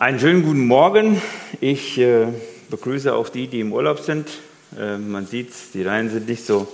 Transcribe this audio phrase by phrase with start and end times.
[0.00, 1.20] Einen schönen guten Morgen.
[1.60, 2.28] Ich äh,
[2.70, 4.28] begrüße auch die, die im Urlaub sind.
[4.78, 6.68] Äh, man sieht, die Reihen sind nicht so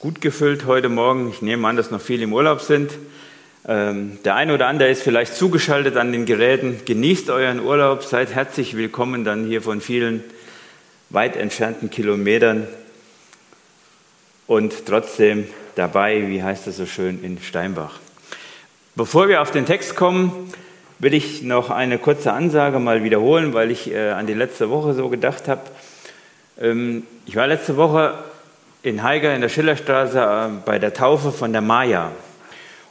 [0.00, 1.30] gut gefüllt heute Morgen.
[1.30, 2.90] Ich nehme an, dass noch viele im Urlaub sind.
[3.64, 6.80] Ähm, der eine oder andere ist vielleicht zugeschaltet an den Geräten.
[6.84, 10.24] Genießt euren Urlaub, seid herzlich willkommen dann hier von vielen
[11.10, 12.66] weit entfernten Kilometern
[14.48, 18.00] und trotzdem dabei, wie heißt es so schön, in Steinbach.
[18.96, 20.52] Bevor wir auf den Text kommen,
[21.02, 24.94] will ich noch eine kurze Ansage mal wiederholen, weil ich äh, an die letzte Woche
[24.94, 25.62] so gedacht habe.
[26.60, 28.14] Ähm, ich war letzte Woche
[28.84, 32.12] in Haiger in der Schillerstraße äh, bei der Taufe von der Maya.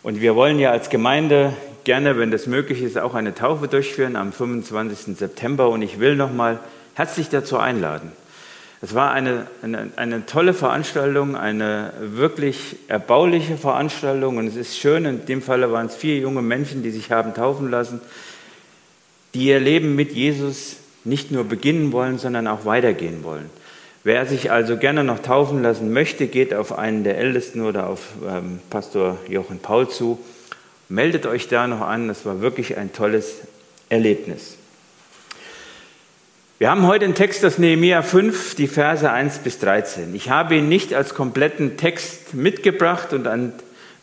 [0.04, 1.54] Und wir wollen ja als Gemeinde
[1.86, 5.16] gerne, wenn das möglich ist, auch eine Taufe durchführen am 25.
[5.16, 5.70] September.
[5.70, 6.60] Und ich will noch mal
[6.96, 8.12] herzlich dazu einladen.
[8.84, 15.06] Es war eine, eine, eine, tolle Veranstaltung, eine wirklich erbauliche Veranstaltung und es ist schön,
[15.06, 18.02] in dem Falle waren es vier junge Menschen, die sich haben taufen lassen,
[19.36, 23.50] die ihr Leben mit Jesus nicht nur beginnen wollen, sondern auch weitergehen wollen.
[24.04, 28.08] Wer sich also gerne noch taufen lassen möchte, geht auf einen der Ältesten oder auf
[28.28, 30.18] ähm, Pastor Jochen Paul zu.
[30.90, 33.42] Meldet euch da noch an, das war wirklich ein tolles
[33.90, 34.58] Erlebnis.
[36.62, 40.14] Wir haben heute einen Text aus Nehemiah 5, die Verse 1 bis 13.
[40.14, 43.54] Ich habe ihn nicht als kompletten Text mitgebracht und an,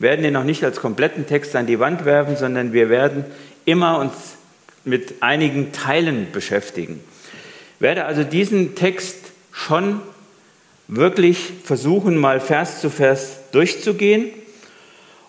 [0.00, 3.24] werden ihn auch nicht als kompletten Text an die Wand werfen, sondern wir werden
[3.64, 4.12] immer uns
[4.84, 6.98] mit einigen Teilen beschäftigen.
[7.76, 9.18] Ich werde also diesen Text
[9.52, 10.00] schon
[10.88, 14.30] wirklich versuchen, mal Vers zu Vers durchzugehen.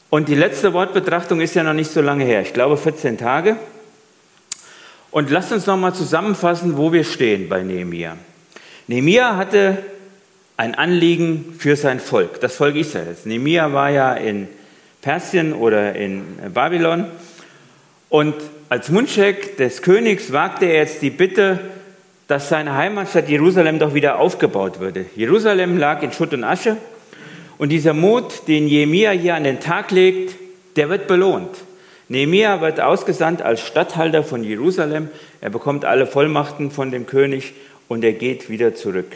[0.09, 2.41] Und die letzte Wortbetrachtung ist ja noch nicht so lange her.
[2.41, 3.55] Ich glaube 14 Tage.
[5.11, 8.17] Und lasst uns nochmal zusammenfassen, wo wir stehen bei Nehemia.
[8.87, 9.79] Nehemia hatte
[10.57, 13.25] ein Anliegen für sein Volk, das Volk Israels.
[13.25, 14.47] Nehemia war ja in
[15.01, 17.05] Persien oder in Babylon
[18.09, 18.35] und
[18.67, 21.59] als Mundschenk des Königs wagte er jetzt die Bitte,
[22.27, 25.05] dass seine Heimatstadt Jerusalem doch wieder aufgebaut würde.
[25.15, 26.77] Jerusalem lag in Schutt und Asche
[27.57, 30.35] und dieser Mut, den Nehemia hier an den Tag legt,
[30.75, 31.49] der wird belohnt.
[32.09, 35.09] Nehemia wird ausgesandt als Statthalter von Jerusalem.
[35.41, 37.53] Er bekommt alle Vollmachten von dem König
[37.87, 39.11] und er geht wieder zurück.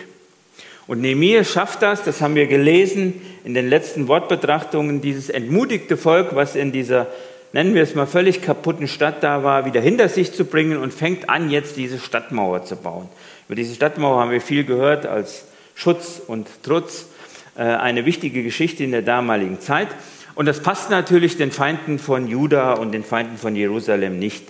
[0.86, 6.36] Und Nehemia schafft das, das haben wir gelesen in den letzten Wortbetrachtungen, dieses entmutigte Volk,
[6.36, 7.08] was in dieser,
[7.52, 10.94] nennen wir es mal, völlig kaputten Stadt da war, wieder hinter sich zu bringen und
[10.94, 13.10] fängt an, jetzt diese Stadtmauer zu bauen.
[13.48, 17.08] Über diese Stadtmauer haben wir viel gehört als Schutz und Trutz,
[17.56, 19.88] äh, eine wichtige Geschichte in der damaligen Zeit.
[20.36, 24.44] Und das passt natürlich den Feinden von Juda und den Feinden von Jerusalem nicht.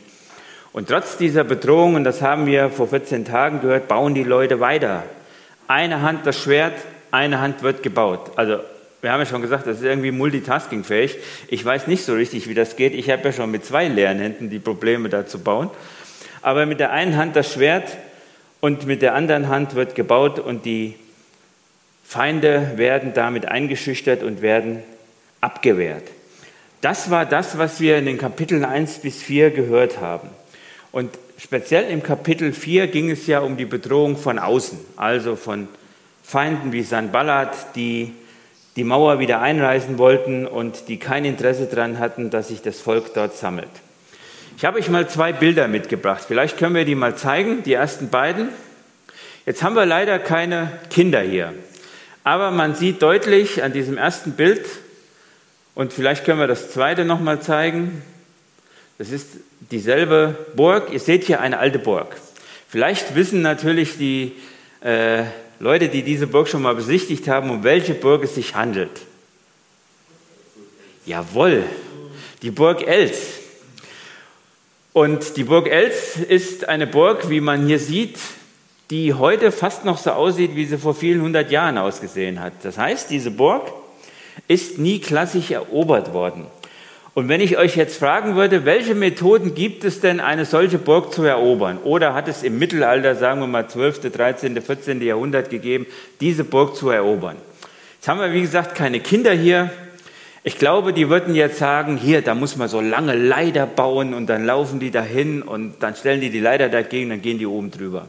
[0.72, 4.60] Und trotz dieser Bedrohung, und das haben wir vor 14 Tagen gehört, bauen die Leute
[4.60, 5.04] weiter.
[5.68, 6.74] Eine Hand das Schwert,
[7.12, 8.32] eine Hand wird gebaut.
[8.38, 8.60] Also
[9.02, 11.18] wir haben ja schon gesagt, das ist irgendwie multitaskingfähig.
[11.50, 12.94] Ich weiß nicht so richtig, wie das geht.
[12.94, 15.70] Ich habe ja schon mit zwei leeren Händen die Probleme da zu bauen.
[16.42, 17.98] Aber mit der einen Hand das Schwert
[18.62, 20.96] und mit der anderen Hand wird gebaut und die
[22.04, 24.84] Feinde werden damit eingeschüchtert und werden
[25.44, 26.08] abgewehrt.
[26.82, 30.30] Das war das, was wir in den Kapiteln 1 bis 4 gehört haben.
[30.92, 35.68] Und speziell im Kapitel 4 ging es ja um die Bedrohung von außen, also von
[36.24, 38.14] Feinden wie Sanballat, die
[38.76, 43.14] die Mauer wieder einreißen wollten und die kein Interesse daran hatten, dass sich das Volk
[43.14, 43.70] dort sammelt.
[44.58, 46.24] Ich habe euch mal zwei Bilder mitgebracht.
[46.28, 48.50] Vielleicht können wir die mal zeigen, die ersten beiden.
[49.46, 51.54] Jetzt haben wir leider keine Kinder hier.
[52.24, 54.66] Aber man sieht deutlich an diesem ersten Bild,
[55.76, 58.04] und vielleicht können wir das zweite nochmal zeigen.
[58.98, 59.30] Das ist
[59.72, 60.92] dieselbe Burg.
[60.92, 62.16] Ihr seht hier eine alte Burg.
[62.70, 64.34] Vielleicht wissen natürlich die
[64.82, 65.24] äh,
[65.60, 69.02] Leute, die diese Burg schon mal besichtigt haben, um welche Burg es sich handelt.
[71.06, 71.64] Jawohl,
[72.42, 73.18] die Burg Els.
[74.94, 78.20] Und die Burg Els ist eine Burg, wie man hier sieht,
[78.92, 82.54] die heute fast noch so aussieht, wie sie vor vielen hundert Jahren ausgesehen hat.
[82.62, 83.72] Das heißt, diese Burg
[84.48, 86.46] ist nie klassisch erobert worden.
[87.16, 91.14] Und wenn ich euch jetzt fragen würde, welche Methoden gibt es denn, eine solche Burg
[91.14, 91.78] zu erobern?
[91.84, 95.00] Oder hat es im Mittelalter, sagen wir mal 12., 13., 14.
[95.02, 95.86] Jahrhundert gegeben,
[96.22, 97.36] diese Burg zu erobern?
[97.96, 99.70] Jetzt haben wir, wie gesagt, keine Kinder hier.
[100.44, 104.28] Ich glaube, die würden jetzt sagen, hier, da muss man so lange Leiter bauen und
[104.28, 107.70] dann laufen die dahin und dann stellen die die Leiter dagegen, dann gehen die oben
[107.70, 108.08] drüber.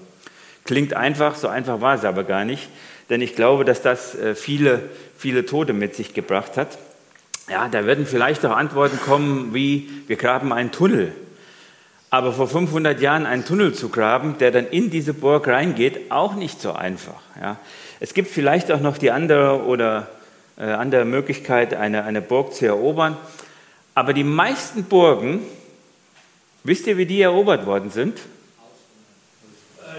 [0.65, 2.71] Klingt einfach, so einfach war es aber gar nicht,
[3.11, 4.83] denn ich glaube, dass das äh, viele
[5.17, 6.79] viele Tote mit sich gebracht hat.
[7.49, 11.13] Ja, da werden vielleicht auch Antworten kommen wie, wir graben einen Tunnel.
[12.11, 16.35] Aber vor 500 Jahren einen Tunnel zu graben, der dann in diese Burg reingeht, auch
[16.35, 17.21] nicht so einfach.
[17.41, 17.59] Ja.
[18.01, 20.09] Es gibt vielleicht auch noch die andere oder
[20.57, 23.17] äh, andere Möglichkeit, eine, eine Burg zu erobern.
[23.95, 25.43] Aber die meisten Burgen
[26.67, 28.19] Wisst ihr, wie die erobert worden sind?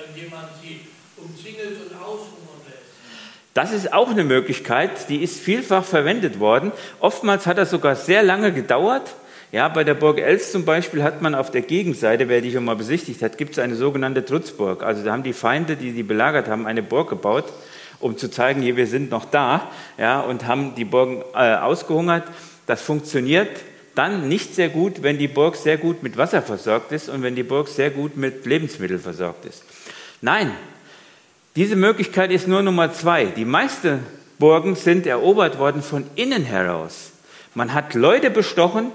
[0.08, 0.80] Indem man sie
[1.16, 2.82] umzingelt und aushungern lässt.
[3.56, 6.74] Das ist auch eine Möglichkeit, die ist vielfach verwendet worden.
[7.00, 9.16] Oftmals hat das sogar sehr lange gedauert.
[9.54, 12.66] Ja, bei der Burg Els zum Beispiel hat man auf der Gegenseite, wer die schon
[12.66, 14.84] mal besichtigt hat, gibt es eine sogenannte Trutzburg.
[14.84, 17.46] Also da haben die Feinde, die die belagert haben, eine Burg gebaut,
[18.02, 22.26] um zu zeigen, hier wir sind noch da, ja, und haben die Burgen äh, ausgehungert.
[22.66, 23.52] Das funktioniert
[23.96, 27.36] dann nicht sehr gut, wenn die Burg sehr gut mit Wasser versorgt ist und wenn
[27.36, 29.64] die Burg sehr gut mit Lebensmitteln versorgt ist.
[30.20, 30.52] Nein,
[31.56, 33.26] diese Möglichkeit ist nur Nummer zwei.
[33.26, 34.06] Die meisten
[34.40, 37.12] Burgen sind erobert worden von innen heraus.
[37.54, 38.92] Man hat Leute bestochen,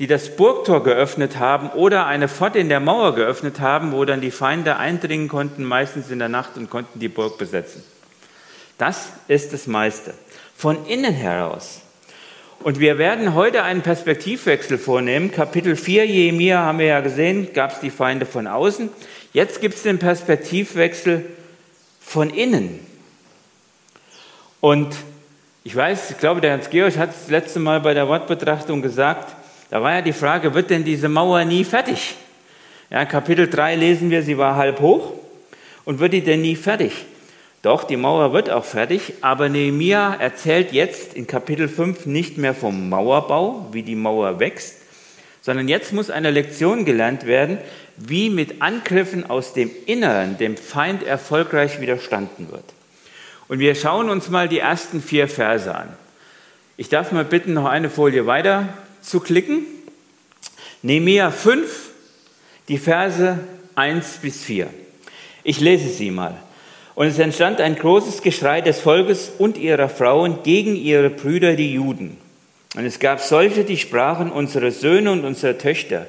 [0.00, 4.20] die das Burgtor geöffnet haben oder eine Pforte in der Mauer geöffnet haben, wo dann
[4.20, 7.84] die Feinde eindringen konnten, meistens in der Nacht und konnten die Burg besetzen.
[8.76, 10.14] Das ist das meiste.
[10.56, 11.82] Von innen heraus.
[12.62, 15.30] Und wir werden heute einen Perspektivwechsel vornehmen.
[15.30, 18.88] Kapitel 4 Jemia haben wir ja gesehen, gab es die Feinde von außen.
[19.32, 21.24] Jetzt gibt es den Perspektivwechsel
[22.10, 22.80] von innen.
[24.60, 24.96] Und
[25.62, 29.32] ich weiß, ich glaube, der Hans-Georg hat es das letzte Mal bei der Wortbetrachtung gesagt,
[29.70, 32.16] da war ja die Frage, wird denn diese Mauer nie fertig?
[32.90, 35.12] Ja, Kapitel 3 lesen wir, sie war halb hoch
[35.84, 36.92] und wird die denn nie fertig?
[37.62, 42.54] Doch, die Mauer wird auch fertig, aber Nehemia erzählt jetzt in Kapitel 5 nicht mehr
[42.54, 44.78] vom Mauerbau, wie die Mauer wächst,
[45.42, 47.58] sondern jetzt muss eine Lektion gelernt werden,
[48.08, 52.64] wie mit Angriffen aus dem Inneren dem Feind erfolgreich widerstanden wird.
[53.46, 55.88] Und wir schauen uns mal die ersten vier Verse an.
[56.78, 58.70] Ich darf mal bitten, noch eine Folie weiter
[59.02, 59.66] zu klicken.
[60.82, 61.90] Nehemia 5,
[62.68, 63.38] die Verse
[63.74, 64.68] 1 bis 4.
[65.42, 66.36] Ich lese sie mal.
[66.94, 71.74] Und es entstand ein großes Geschrei des Volkes und ihrer Frauen gegen ihre Brüder, die
[71.74, 72.16] Juden.
[72.76, 76.06] Und es gab solche, die sprachen, unsere Söhne und unsere Töchter,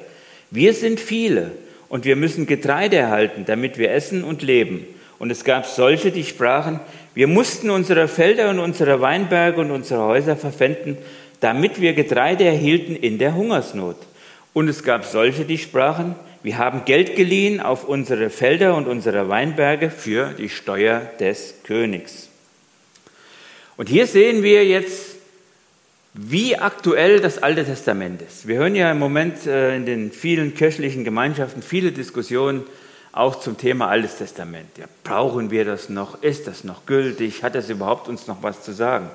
[0.50, 1.52] wir sind viele
[1.92, 4.86] und wir müssen Getreide erhalten, damit wir essen und leben.
[5.18, 6.80] Und es gab solche, die sprachen,
[7.12, 10.96] wir mussten unsere Felder und unsere Weinberge und unsere Häuser verpfänden,
[11.40, 13.96] damit wir Getreide erhielten in der Hungersnot.
[14.54, 19.28] Und es gab solche, die sprachen, wir haben Geld geliehen auf unsere Felder und unsere
[19.28, 22.30] Weinberge für die Steuer des Königs.
[23.76, 25.11] Und hier sehen wir jetzt,
[26.14, 28.46] wie aktuell das Alte Testament ist.
[28.46, 32.64] Wir hören ja im Moment äh, in den vielen kirchlichen Gemeinschaften viele Diskussionen
[33.12, 34.78] auch zum Thema Altes Testament.
[34.78, 36.22] Ja, brauchen wir das noch?
[36.22, 37.42] Ist das noch gültig?
[37.42, 39.10] Hat das überhaupt uns noch was zu sagen?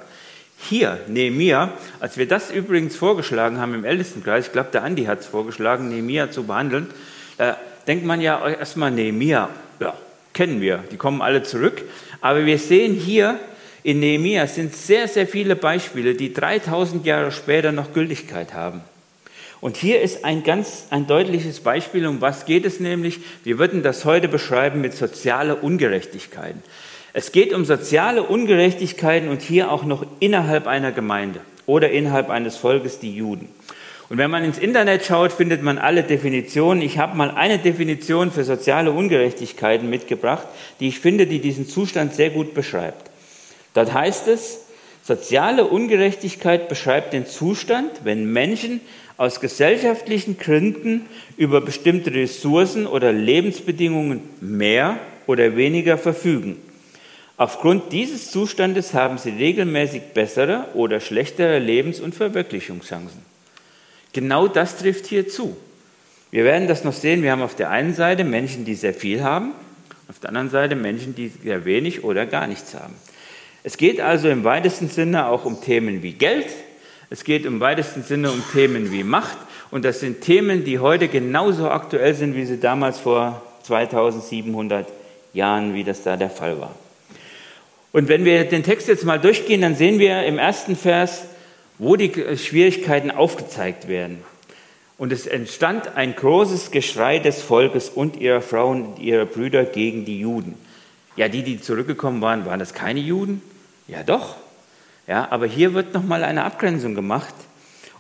[0.59, 5.19] Hier, Nehemiah, als wir das übrigens vorgeschlagen haben im Ältestenkreis, ich glaube, der Andi hat
[5.19, 6.87] es vorgeschlagen, Nehemiah zu behandeln,
[7.37, 9.93] da denkt man ja erstmal, Nehemiah, ja,
[10.33, 11.83] kennen wir, die kommen alle zurück.
[12.21, 13.39] Aber wir sehen hier
[13.87, 18.81] in Nehemiah sind sehr, sehr viele Beispiele, die 3000 Jahre später noch Gültigkeit haben.
[19.61, 23.21] Und hier ist ein ganz ein deutliches Beispiel, um was geht es nämlich?
[23.45, 26.61] Wir würden das heute beschreiben mit sozialer Ungerechtigkeiten.
[27.13, 32.57] Es geht um soziale Ungerechtigkeiten und hier auch noch innerhalb einer Gemeinde oder innerhalb eines
[32.57, 33.47] Volkes, die Juden.
[34.09, 36.81] Und wenn man ins Internet schaut, findet man alle Definitionen.
[36.81, 40.45] Ich habe mal eine Definition für soziale Ungerechtigkeiten mitgebracht,
[40.81, 43.11] die ich finde, die diesen Zustand sehr gut beschreibt.
[43.73, 44.59] Dort heißt es,
[45.03, 48.81] soziale Ungerechtigkeit beschreibt den Zustand, wenn Menschen
[49.17, 51.07] aus gesellschaftlichen Gründen
[51.37, 56.57] über bestimmte Ressourcen oder Lebensbedingungen mehr oder weniger verfügen.
[57.35, 63.21] Aufgrund dieses Zustandes haben sie regelmäßig bessere oder schlechtere Lebens- und Verwirklichungschancen.
[64.13, 65.55] Genau das trifft hier zu.
[66.31, 67.21] Wir werden das noch sehen.
[67.21, 69.51] Wir haben auf der einen Seite Menschen, die sehr viel haben,
[70.09, 72.95] auf der anderen Seite Menschen, die sehr wenig oder gar nichts haben.
[73.67, 76.47] Es geht also im weitesten Sinne auch um Themen wie Geld.
[77.09, 79.37] Es geht im weitesten Sinne um Themen wie Macht.
[79.71, 84.87] Und das sind Themen, die heute genauso aktuell sind, wie sie damals vor 2700
[85.33, 86.73] Jahren, wie das da der Fall war.
[87.91, 91.23] Und wenn wir den Text jetzt mal durchgehen, dann sehen wir im ersten Vers,
[91.77, 94.19] wo die Schwierigkeiten aufgezeigt werden.
[94.97, 100.05] Und es entstand ein großes Geschrei des Volkes und ihrer Frauen und ihrer Brüder gegen
[100.05, 100.53] die Juden.
[101.17, 103.41] Ja, die, die zurückgekommen waren, waren das keine Juden?
[103.87, 104.35] Ja, doch.
[105.07, 107.33] Ja, aber hier wird nochmal eine Abgrenzung gemacht.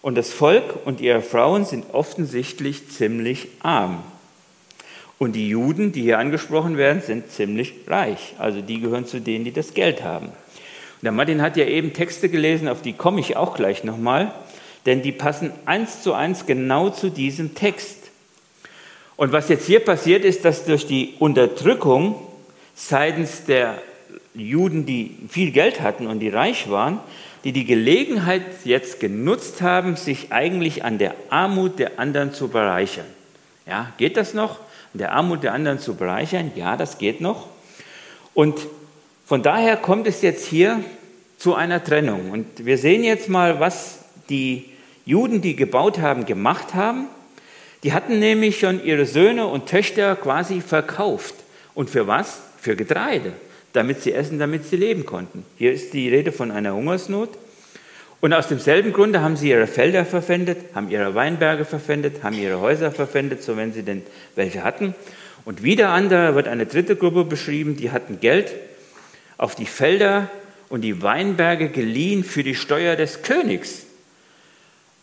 [0.01, 4.03] Und das Volk und ihre Frauen sind offensichtlich ziemlich arm.
[5.17, 8.35] Und die Juden, die hier angesprochen werden, sind ziemlich reich.
[8.37, 10.29] Also die gehören zu denen, die das Geld haben.
[11.01, 14.33] Der Martin hat ja eben Texte gelesen, auf die komme ich auch gleich nochmal,
[14.85, 18.11] denn die passen eins zu eins genau zu diesem Text.
[19.15, 22.15] Und was jetzt hier passiert ist, dass durch die Unterdrückung
[22.75, 23.81] seitens der
[24.37, 26.99] Juden, die viel Geld hatten und die reich waren,
[27.43, 33.05] die die Gelegenheit jetzt genutzt haben, sich eigentlich an der Armut der anderen zu bereichern.
[33.65, 34.59] Ja, geht das noch?
[34.93, 36.51] Der Armut der anderen zu bereichern?
[36.55, 37.47] Ja, das geht noch.
[38.33, 38.67] Und
[39.25, 40.83] von daher kommt es jetzt hier
[41.37, 42.31] zu einer Trennung.
[42.31, 44.65] Und wir sehen jetzt mal, was die
[45.05, 47.07] Juden, die gebaut haben, gemacht haben.
[47.83, 51.35] Die hatten nämlich schon ihre Söhne und Töchter quasi verkauft.
[51.73, 52.41] Und für was?
[52.59, 53.33] Für Getreide,
[53.77, 55.45] damit sie essen, damit sie leben konnten.
[55.57, 57.29] Hier ist die Rede von einer Hungersnot.
[58.19, 62.59] Und aus demselben Grunde haben sie ihre Felder verpfändet, haben ihre Weinberge verpfändet, haben ihre
[62.59, 64.01] Häuser verpfändet, so wenn sie denn
[64.35, 64.95] welche hatten.
[65.45, 68.51] Und wieder andere wird eine dritte Gruppe beschrieben, die hatten Geld
[69.37, 70.31] auf die Felder
[70.69, 73.85] und die Weinberge geliehen für die Steuer des Königs.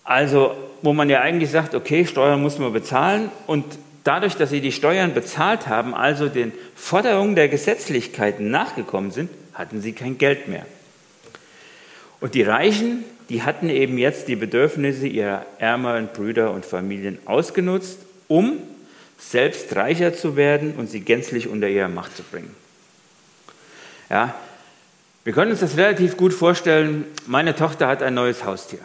[0.03, 3.65] Also, wo man ja eigentlich sagt, okay, Steuern muss man bezahlen und
[4.05, 9.81] dadurch, dass sie die Steuern bezahlt haben, also den Forderungen der Gesetzlichkeiten nachgekommen sind, hatten
[9.81, 10.67] sie kein Geld mehr.
[12.21, 17.99] Und die Reichen, die hatten eben jetzt die Bedürfnisse ihrer ärmeren Brüder und Familien ausgenutzt,
[18.29, 18.59] um
[19.19, 22.55] selbst reicher zu werden und sie gänzlich unter ihre Macht zu bringen.
[24.11, 24.35] Ja,
[25.25, 27.07] wir können uns das relativ gut vorstellen.
[27.27, 28.81] Meine Tochter hat ein neues Haustier.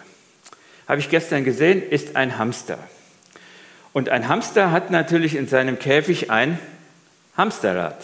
[0.87, 2.79] Habe ich gestern gesehen, ist ein Hamster.
[3.93, 6.59] Und ein Hamster hat natürlich in seinem Käfig ein
[7.35, 7.97] Hamsterrad.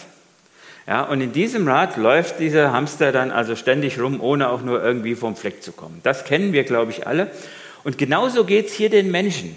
[0.86, 4.82] Ja, und in diesem Rad läuft dieser Hamster dann also ständig rum, ohne auch nur
[4.82, 6.00] irgendwie vom Fleck zu kommen.
[6.04, 7.30] Das kennen wir, glaube ich, alle.
[7.82, 9.56] Und genauso geht es hier den Menschen.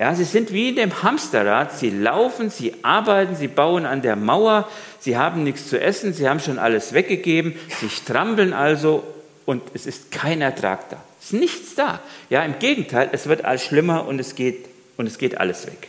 [0.00, 4.16] Ja, sie sind wie in dem Hamsterrad, sie laufen, sie arbeiten, sie bauen an der
[4.16, 4.66] Mauer,
[4.98, 9.02] sie haben nichts zu essen, sie haben schon alles weggegeben, sie strampeln also
[9.44, 10.96] und es ist kein Ertrag da.
[11.20, 12.00] Es ist nichts da.
[12.30, 14.69] Ja, im Gegenteil, es wird alles schlimmer und es geht,
[15.00, 15.88] und es geht alles weg.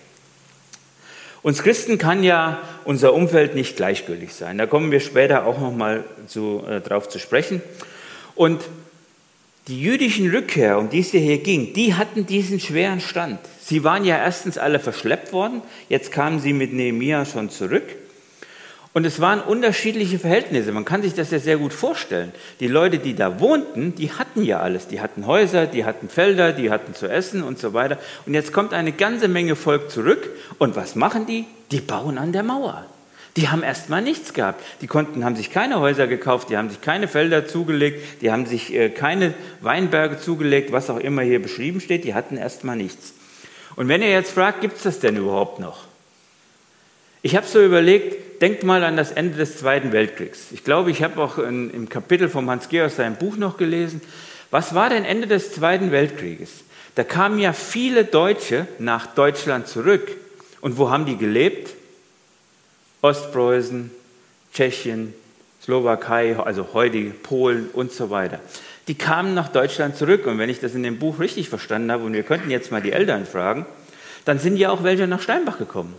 [1.43, 4.57] Uns Christen kann ja unser Umfeld nicht gleichgültig sein.
[4.57, 7.61] Da kommen wir später auch noch mal zu, äh, drauf zu sprechen.
[8.35, 8.61] Und
[9.67, 13.39] die jüdischen Rückkehr, um die es hier ging, die hatten diesen schweren Stand.
[13.61, 17.83] Sie waren ja erstens alle verschleppt worden, jetzt kamen sie mit Nehemia schon zurück.
[18.93, 20.73] Und es waren unterschiedliche Verhältnisse.
[20.73, 22.33] Man kann sich das ja sehr gut vorstellen.
[22.59, 24.87] Die Leute, die da wohnten, die hatten ja alles.
[24.87, 27.97] Die hatten Häuser, die hatten Felder, die hatten zu essen und so weiter.
[28.25, 30.29] Und jetzt kommt eine ganze Menge Volk zurück.
[30.57, 31.45] Und was machen die?
[31.71, 32.85] Die bauen an der Mauer.
[33.37, 34.61] Die haben erstmal nichts gehabt.
[34.81, 38.45] Die konnten, haben sich keine Häuser gekauft, die haben sich keine Felder zugelegt, die haben
[38.45, 42.03] sich äh, keine Weinberge zugelegt, was auch immer hier beschrieben steht.
[42.03, 43.13] Die hatten erstmal nichts.
[43.77, 45.85] Und wenn ihr jetzt fragt, gibt es das denn überhaupt noch?
[47.23, 50.47] Ich habe so überlegt, denkt mal an das Ende des Zweiten Weltkriegs.
[50.51, 54.01] Ich glaube, ich habe auch in, im Kapitel von Hans Georg sein Buch noch gelesen.
[54.49, 56.49] Was war denn Ende des Zweiten Weltkrieges?
[56.95, 60.11] Da kamen ja viele Deutsche nach Deutschland zurück.
[60.61, 61.75] Und wo haben die gelebt?
[63.01, 63.91] Ostpreußen,
[64.53, 65.13] Tschechien,
[65.63, 68.39] Slowakei, also heute Polen und so weiter.
[68.87, 72.03] Die kamen nach Deutschland zurück und wenn ich das in dem Buch richtig verstanden habe
[72.03, 73.65] und wir könnten jetzt mal die Eltern fragen,
[74.25, 75.95] dann sind ja auch welche nach Steinbach gekommen.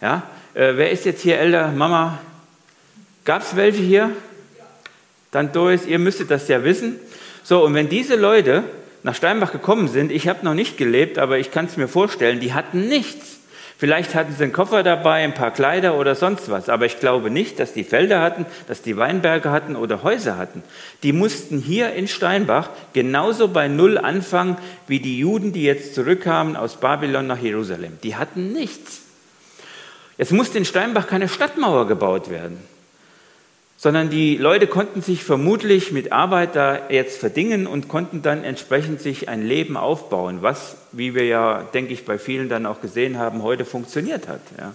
[0.00, 0.22] Ja,
[0.54, 1.72] äh, wer ist jetzt hier älter?
[1.72, 2.18] Mama,
[3.24, 4.10] gab es welche hier?
[5.30, 6.96] Dann Doris, ihr müsstet das ja wissen.
[7.42, 8.64] So, und wenn diese Leute
[9.02, 12.40] nach Steinbach gekommen sind, ich habe noch nicht gelebt, aber ich kann es mir vorstellen,
[12.40, 13.38] die hatten nichts.
[13.78, 16.68] Vielleicht hatten sie einen Koffer dabei, ein paar Kleider oder sonst was.
[16.68, 20.64] Aber ich glaube nicht, dass die Felder hatten, dass die Weinberge hatten oder Häuser hatten.
[21.04, 24.56] Die mussten hier in Steinbach genauso bei Null anfangen
[24.88, 27.98] wie die Juden, die jetzt zurückkamen aus Babylon nach Jerusalem.
[28.02, 28.97] Die hatten nichts.
[30.18, 32.58] Jetzt musste in Steinbach keine Stadtmauer gebaut werden
[33.78, 39.00] sondern die Leute konnten sich vermutlich mit Arbeit da jetzt verdingen und konnten dann entsprechend
[39.00, 43.18] sich ein Leben aufbauen, was, wie wir ja, denke ich, bei vielen dann auch gesehen
[43.18, 44.40] haben, heute funktioniert hat.
[44.58, 44.74] Ja.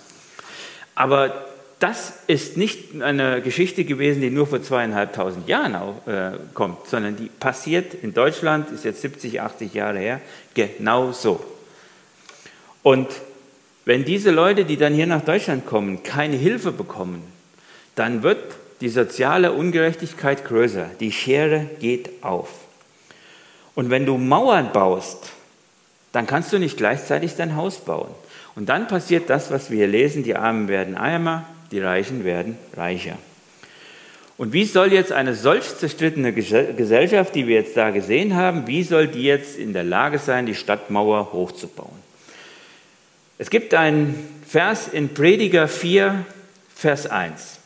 [0.95, 1.33] Aber
[1.79, 7.17] das ist nicht eine Geschichte gewesen, die nur vor zweieinhalbtausend Jahren auch, äh, kommt, sondern
[7.17, 10.21] die passiert in Deutschland, ist jetzt 70, 80 Jahre her,
[10.53, 11.43] genau so.
[12.83, 13.09] Und
[13.85, 17.21] wenn diese Leute, die dann hier nach Deutschland kommen, keine Hilfe bekommen,
[17.95, 18.39] dann wird
[18.81, 20.89] die soziale Ungerechtigkeit größer.
[20.99, 22.49] Die Schere geht auf.
[23.75, 25.31] Und wenn du Mauern baust,
[26.11, 28.09] dann kannst du nicht gleichzeitig dein Haus bauen.
[28.55, 32.57] Und dann passiert das, was wir hier lesen, die Armen werden ärmer, die Reichen werden
[32.77, 33.17] reicher.
[34.37, 38.83] Und wie soll jetzt eine solch zerstrittene Gesellschaft, die wir jetzt da gesehen haben, wie
[38.83, 42.12] soll die jetzt in der Lage sein, die Stadtmauer hochzubauen?
[43.43, 44.15] Es gibt einen
[44.47, 46.25] Vers in Prediger 4,
[46.73, 47.59] Vers 1.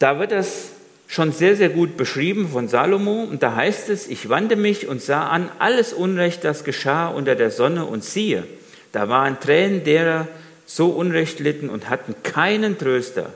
[0.00, 0.70] Da wird das
[1.06, 3.22] schon sehr, sehr gut beschrieben von Salomo.
[3.22, 7.36] Und da heißt es, ich wandte mich und sah an alles Unrecht, das geschah unter
[7.36, 8.42] der Sonne und siehe,
[8.90, 10.26] da waren Tränen derer
[10.66, 13.32] so Unrecht litten und hatten keinen Tröster.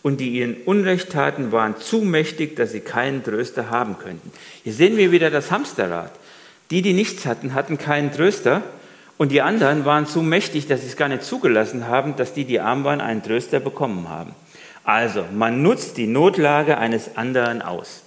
[0.00, 4.32] Und die ihnen Unrecht taten, waren zu mächtig, dass sie keinen Tröster haben könnten.
[4.64, 6.12] Hier sehen wir wieder das Hamsterrad.
[6.70, 8.62] Die, die nichts hatten, hatten keinen Tröster.
[9.18, 12.44] Und die anderen waren zu mächtig, dass sie es gar nicht zugelassen haben, dass die,
[12.44, 14.34] die arm waren, einen Tröster bekommen haben.
[14.84, 18.02] Also, man nutzt die Notlage eines anderen aus.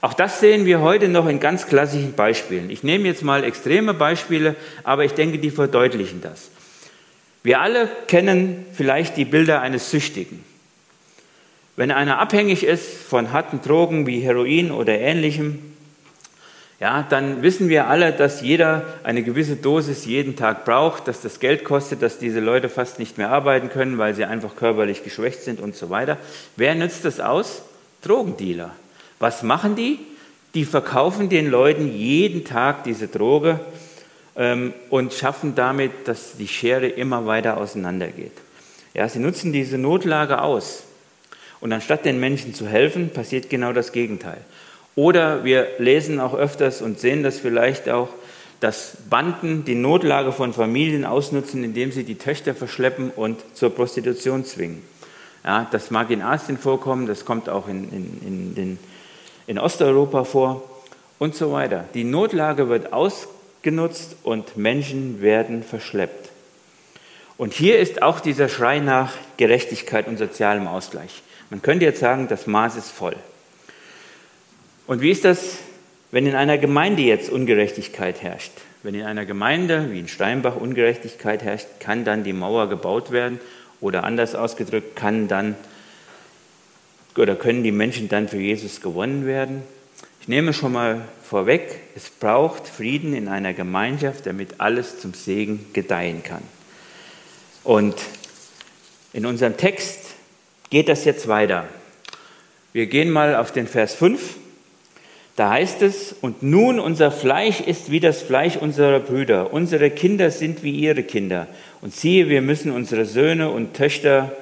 [0.00, 2.70] Auch das sehen wir heute noch in ganz klassischen Beispielen.
[2.70, 4.54] Ich nehme jetzt mal extreme Beispiele,
[4.84, 6.50] aber ich denke, die verdeutlichen das.
[7.42, 10.44] Wir alle kennen vielleicht die Bilder eines Süchtigen.
[11.76, 15.58] Wenn einer abhängig ist von harten Drogen wie Heroin oder ähnlichem,
[16.80, 21.40] ja, dann wissen wir alle, dass jeder eine gewisse Dosis jeden Tag braucht, dass das
[21.40, 25.42] Geld kostet, dass diese Leute fast nicht mehr arbeiten können, weil sie einfach körperlich geschwächt
[25.42, 26.18] sind und so weiter.
[26.54, 27.62] Wer nützt das aus?
[28.02, 28.70] Drogendealer.
[29.18, 29.98] Was machen die?
[30.54, 33.58] Die verkaufen den Leuten jeden Tag diese Droge
[34.36, 38.32] ähm, und schaffen damit, dass die Schere immer weiter auseinandergeht.
[38.94, 40.84] Ja, sie nutzen diese Notlage aus.
[41.60, 44.38] Und anstatt den Menschen zu helfen, passiert genau das Gegenteil.
[44.98, 48.08] Oder wir lesen auch öfters und sehen das vielleicht auch,
[48.58, 54.44] dass Banden die Notlage von Familien ausnutzen, indem sie die Töchter verschleppen und zur Prostitution
[54.44, 54.82] zwingen.
[55.44, 58.78] Ja, das mag in Asien vorkommen, das kommt auch in, in, in,
[59.46, 60.68] in Osteuropa vor
[61.20, 61.84] und so weiter.
[61.94, 66.30] Die Notlage wird ausgenutzt und Menschen werden verschleppt.
[67.36, 71.22] Und hier ist auch dieser Schrei nach Gerechtigkeit und sozialem Ausgleich.
[71.50, 73.14] Man könnte jetzt sagen, das Maß ist voll.
[74.88, 75.58] Und wie ist das,
[76.12, 78.52] wenn in einer Gemeinde jetzt Ungerechtigkeit herrscht?
[78.82, 83.38] Wenn in einer Gemeinde wie in Steinbach Ungerechtigkeit herrscht, kann dann die Mauer gebaut werden
[83.82, 85.56] oder anders ausgedrückt, kann dann
[87.18, 89.62] oder können die Menschen dann für Jesus gewonnen werden?
[90.22, 95.66] Ich nehme schon mal vorweg, es braucht Frieden in einer Gemeinschaft, damit alles zum Segen
[95.74, 96.42] gedeihen kann.
[97.62, 97.94] Und
[99.12, 100.14] in unserem Text
[100.70, 101.68] geht das jetzt weiter.
[102.72, 104.47] Wir gehen mal auf den Vers 5
[105.38, 110.32] da heißt es, und nun unser Fleisch ist wie das Fleisch unserer Brüder, unsere Kinder
[110.32, 111.46] sind wie ihre Kinder.
[111.80, 114.32] Und siehe, wir müssen unsere Söhne und Töchter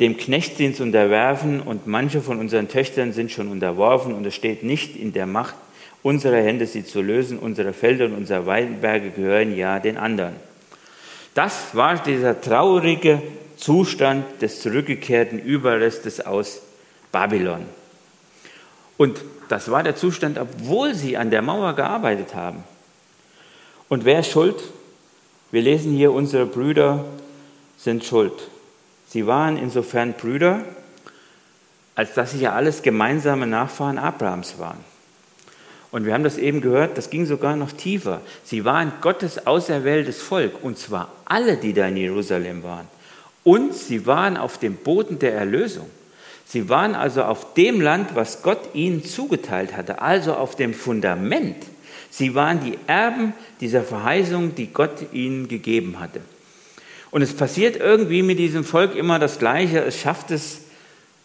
[0.00, 4.96] dem Knechtdienst unterwerfen und manche von unseren Töchtern sind schon unterworfen und es steht nicht
[4.96, 5.56] in der Macht
[6.02, 7.38] unserer Hände, sie zu lösen.
[7.38, 10.36] Unsere Felder und unsere Weinberge gehören ja den anderen.
[11.34, 13.20] Das war dieser traurige
[13.58, 16.62] Zustand des zurückgekehrten Überrestes aus
[17.12, 17.66] Babylon.
[18.96, 22.64] Und das war der Zustand, obwohl sie an der Mauer gearbeitet haben.
[23.88, 24.56] Und wer ist schuld?
[25.50, 27.04] Wir lesen hier, unsere Brüder
[27.78, 28.34] sind schuld.
[29.08, 30.62] Sie waren insofern Brüder,
[31.94, 34.84] als dass sie ja alles gemeinsame Nachfahren Abrahams waren.
[35.90, 38.20] Und wir haben das eben gehört, das ging sogar noch tiefer.
[38.44, 42.86] Sie waren Gottes auserwähltes Volk, und zwar alle, die da in Jerusalem waren.
[43.42, 45.88] Und sie waren auf dem Boden der Erlösung.
[46.50, 51.56] Sie waren also auf dem Land, was Gott ihnen zugeteilt hatte, also auf dem Fundament.
[52.08, 56.22] Sie waren die Erben dieser Verheißung, die Gott ihnen gegeben hatte.
[57.10, 59.80] Und es passiert irgendwie mit diesem Volk immer das Gleiche.
[59.80, 60.62] Es schafft es,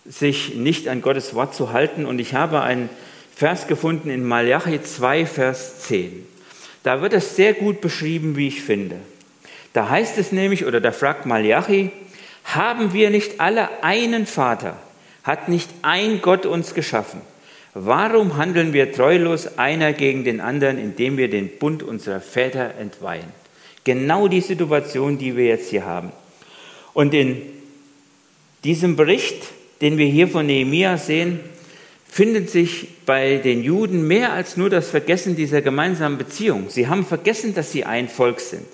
[0.06, 2.06] sich nicht an Gottes Wort zu halten.
[2.06, 2.90] Und ich habe einen
[3.34, 6.26] Vers gefunden in Malachi 2, Vers 10.
[6.84, 8.98] Da wird es sehr gut beschrieben, wie ich finde.
[9.72, 11.92] Da heißt es nämlich, oder da fragt Malachi,
[12.44, 14.78] haben wir nicht alle einen Vater?
[15.24, 17.22] Hat nicht ein Gott uns geschaffen?
[17.74, 23.32] Warum handeln wir treulos einer gegen den anderen, indem wir den Bund unserer Väter entweihen?
[23.84, 26.12] Genau die Situation, die wir jetzt hier haben.
[26.94, 27.42] Und in
[28.64, 29.44] diesem Bericht,
[29.82, 31.40] den wir hier von Nehemia sehen,
[32.08, 36.70] findet sich bei den Juden mehr als nur das Vergessen dieser gemeinsamen Beziehung.
[36.70, 38.68] Sie haben vergessen, dass sie ein Volk sind.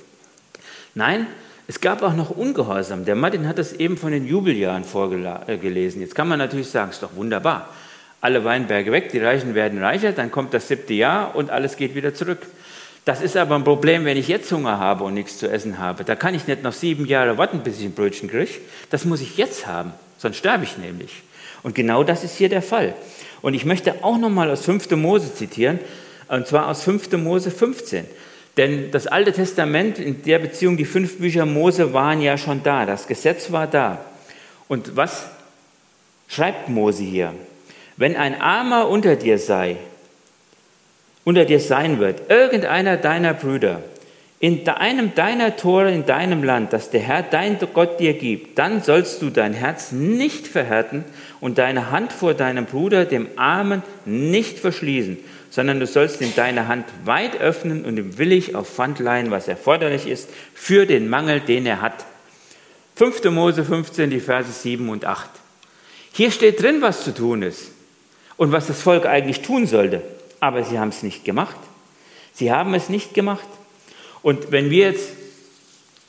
[0.93, 1.25] Nein,
[1.69, 3.05] es gab auch noch Ungehorsam.
[3.05, 6.01] Der Martin hat das eben von den Jubeljahren vorgelesen.
[6.01, 7.69] Jetzt kann man natürlich sagen, ist doch wunderbar.
[8.21, 11.93] Alle Weinberge weg, die Reichen werden reicher, dann kommt das siebte Jahr und alles geht
[11.93, 12.39] wieder zurück.
[13.05, 16.03] Das ist aber ein Problem, wenn ich jetzt Hunger habe und nichts zu essen habe.
[16.03, 18.49] Da kann ich nicht noch sieben Jahre warten, bis ich ein Brötchen kriege.
[18.89, 21.21] Das muss ich jetzt haben, sonst sterbe ich nämlich.
[21.61, 22.95] Und genau das ist hier der Fall.
[23.43, 24.89] Und ich möchte auch nochmal aus 5.
[24.95, 25.77] Mose zitieren,
[26.29, 27.11] und zwar aus 5.
[27.11, 28.05] Mose 15.
[28.59, 32.85] Denn das Alte Testament, in der Beziehung, die fünf Bücher Mose waren ja schon da,
[32.85, 34.03] das Gesetz war da.
[34.67, 35.27] Und was
[36.27, 37.33] schreibt Mose hier?
[37.95, 39.77] Wenn ein Armer unter dir sei,
[41.23, 43.81] unter dir sein wird, irgendeiner deiner Brüder,
[44.41, 48.83] in einem deiner Tore in deinem Land, das der Herr dein Gott dir gibt, dann
[48.83, 51.05] sollst du dein Herz nicht verhärten
[51.39, 55.17] und deine Hand vor deinem Bruder, dem Armen, nicht verschließen,
[55.49, 59.47] sondern du sollst ihm deine Hand weit öffnen und ihm willig auf Pfand leihen, was
[59.47, 62.05] erforderlich ist, für den Mangel, den er hat.
[62.95, 63.23] 5.
[63.25, 65.29] Mose 15, die Verse 7 und 8.
[66.11, 67.71] Hier steht drin, was zu tun ist
[68.37, 70.01] und was das Volk eigentlich tun sollte,
[70.39, 71.57] aber sie haben es nicht gemacht.
[72.33, 73.47] Sie haben es nicht gemacht.
[74.21, 75.09] Und wenn wir jetzt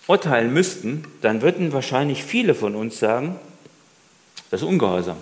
[0.06, 3.38] urteilen müssten, dann würden wahrscheinlich viele von uns sagen,
[4.50, 5.16] das ist Ungehorsam,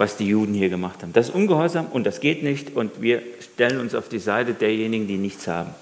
[0.00, 1.12] was die Juden hier gemacht haben.
[1.12, 5.06] Das ist Ungehorsam und das geht nicht und wir stellen uns auf die Seite derjenigen,
[5.06, 5.74] die nichts haben.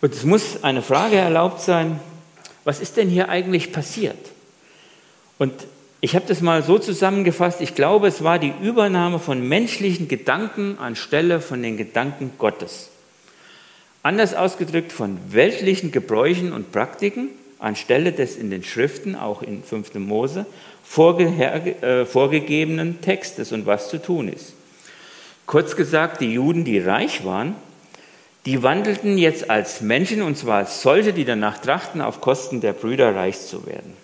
[0.00, 1.98] Und es muss eine Frage erlaubt sein,
[2.62, 4.16] was ist denn hier eigentlich passiert?
[5.38, 5.52] Und
[6.00, 10.78] ich habe das mal so zusammengefasst, ich glaube, es war die Übernahme von menschlichen Gedanken
[10.78, 12.90] anstelle von den Gedanken Gottes.
[14.04, 17.30] Anders ausgedrückt von weltlichen Gebräuchen und Praktiken
[17.64, 19.94] anstelle des in den Schriften, auch in 5.
[19.94, 20.46] Mose,
[20.96, 24.54] äh, vorgegebenen Textes und was zu tun ist.
[25.46, 27.56] Kurz gesagt, die Juden, die reich waren,
[28.46, 32.74] die wandelten jetzt als Menschen, und zwar als solche, die danach trachten, auf Kosten der
[32.74, 33.94] Brüder reich zu werden.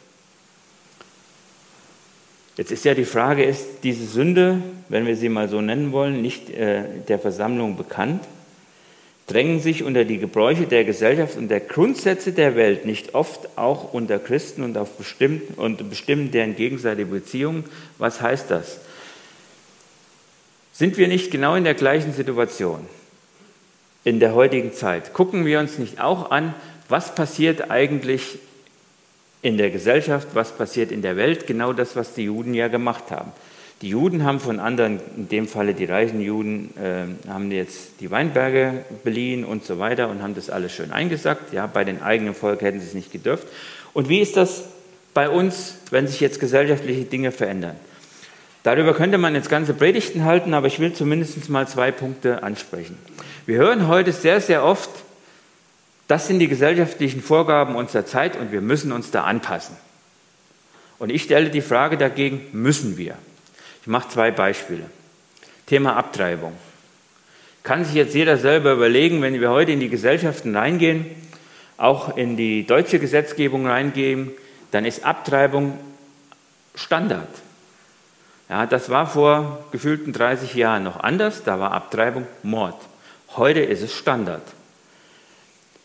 [2.57, 6.21] Jetzt ist ja die Frage, ist diese Sünde, wenn wir sie mal so nennen wollen,
[6.21, 8.25] nicht äh, der Versammlung bekannt?
[9.31, 13.93] Drängen sich unter die Gebräuche der Gesellschaft und der Grundsätze der Welt nicht oft auch
[13.93, 17.65] unter Christen und, auf bestimmt, und bestimmen deren gegenseitige Beziehungen.
[17.99, 18.81] Was heißt das?
[20.73, 22.87] Sind wir nicht genau in der gleichen Situation
[24.03, 25.13] in der heutigen Zeit?
[25.13, 26.55] Gucken wir uns nicht auch an,
[26.89, 28.39] was passiert eigentlich
[29.43, 31.47] in der Gesellschaft, was passiert in der Welt?
[31.47, 33.33] Genau das, was die Juden ja gemacht haben.
[33.83, 38.11] Die Juden haben von anderen, in dem Falle die reichen Juden, äh, haben jetzt die
[38.11, 41.55] Weinberge beliehen und so weiter und haben das alles schön eingesackt.
[41.55, 43.47] Ja, bei den eigenen Volk hätten sie es nicht gedürft.
[43.95, 44.65] Und wie ist das
[45.15, 47.77] bei uns, wenn sich jetzt gesellschaftliche Dinge verändern?
[48.65, 52.99] Darüber könnte man jetzt ganze Predigten halten, aber ich will zumindest mal zwei Punkte ansprechen.
[53.47, 54.91] Wir hören heute sehr, sehr oft,
[56.07, 59.75] das sind die gesellschaftlichen Vorgaben unserer Zeit und wir müssen uns da anpassen.
[60.99, 63.17] Und ich stelle die Frage dagegen, müssen wir?
[63.83, 64.85] Ich mache zwei Beispiele.
[65.67, 66.53] Thema Abtreibung.
[67.63, 71.07] Kann sich jetzt jeder selber überlegen, wenn wir heute in die Gesellschaften reingehen,
[71.77, 74.33] auch in die deutsche Gesetzgebung reingehen,
[74.71, 75.79] dann ist Abtreibung
[76.75, 77.29] Standard.
[78.49, 82.77] Ja, das war vor gefühlten 30 Jahren noch anders, da war Abtreibung Mord.
[83.37, 84.43] Heute ist es Standard.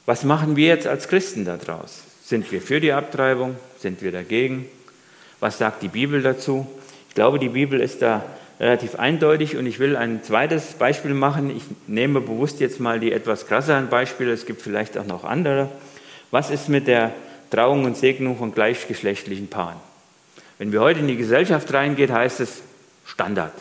[0.05, 2.03] Was machen wir jetzt als Christen daraus?
[2.23, 3.55] Sind wir für die Abtreibung?
[3.79, 4.67] Sind wir dagegen?
[5.39, 6.67] Was sagt die Bibel dazu?
[7.15, 8.25] Ich glaube, die Bibel ist da
[8.59, 11.49] relativ eindeutig und ich will ein zweites Beispiel machen.
[11.49, 15.69] Ich nehme bewusst jetzt mal die etwas krasseren Beispiele, es gibt vielleicht auch noch andere.
[16.31, 17.13] Was ist mit der
[17.51, 19.77] Trauung und Segnung von gleichgeschlechtlichen Paaren?
[20.57, 22.63] Wenn wir heute in die Gesellschaft reingehen, heißt es
[23.05, 23.53] Standard,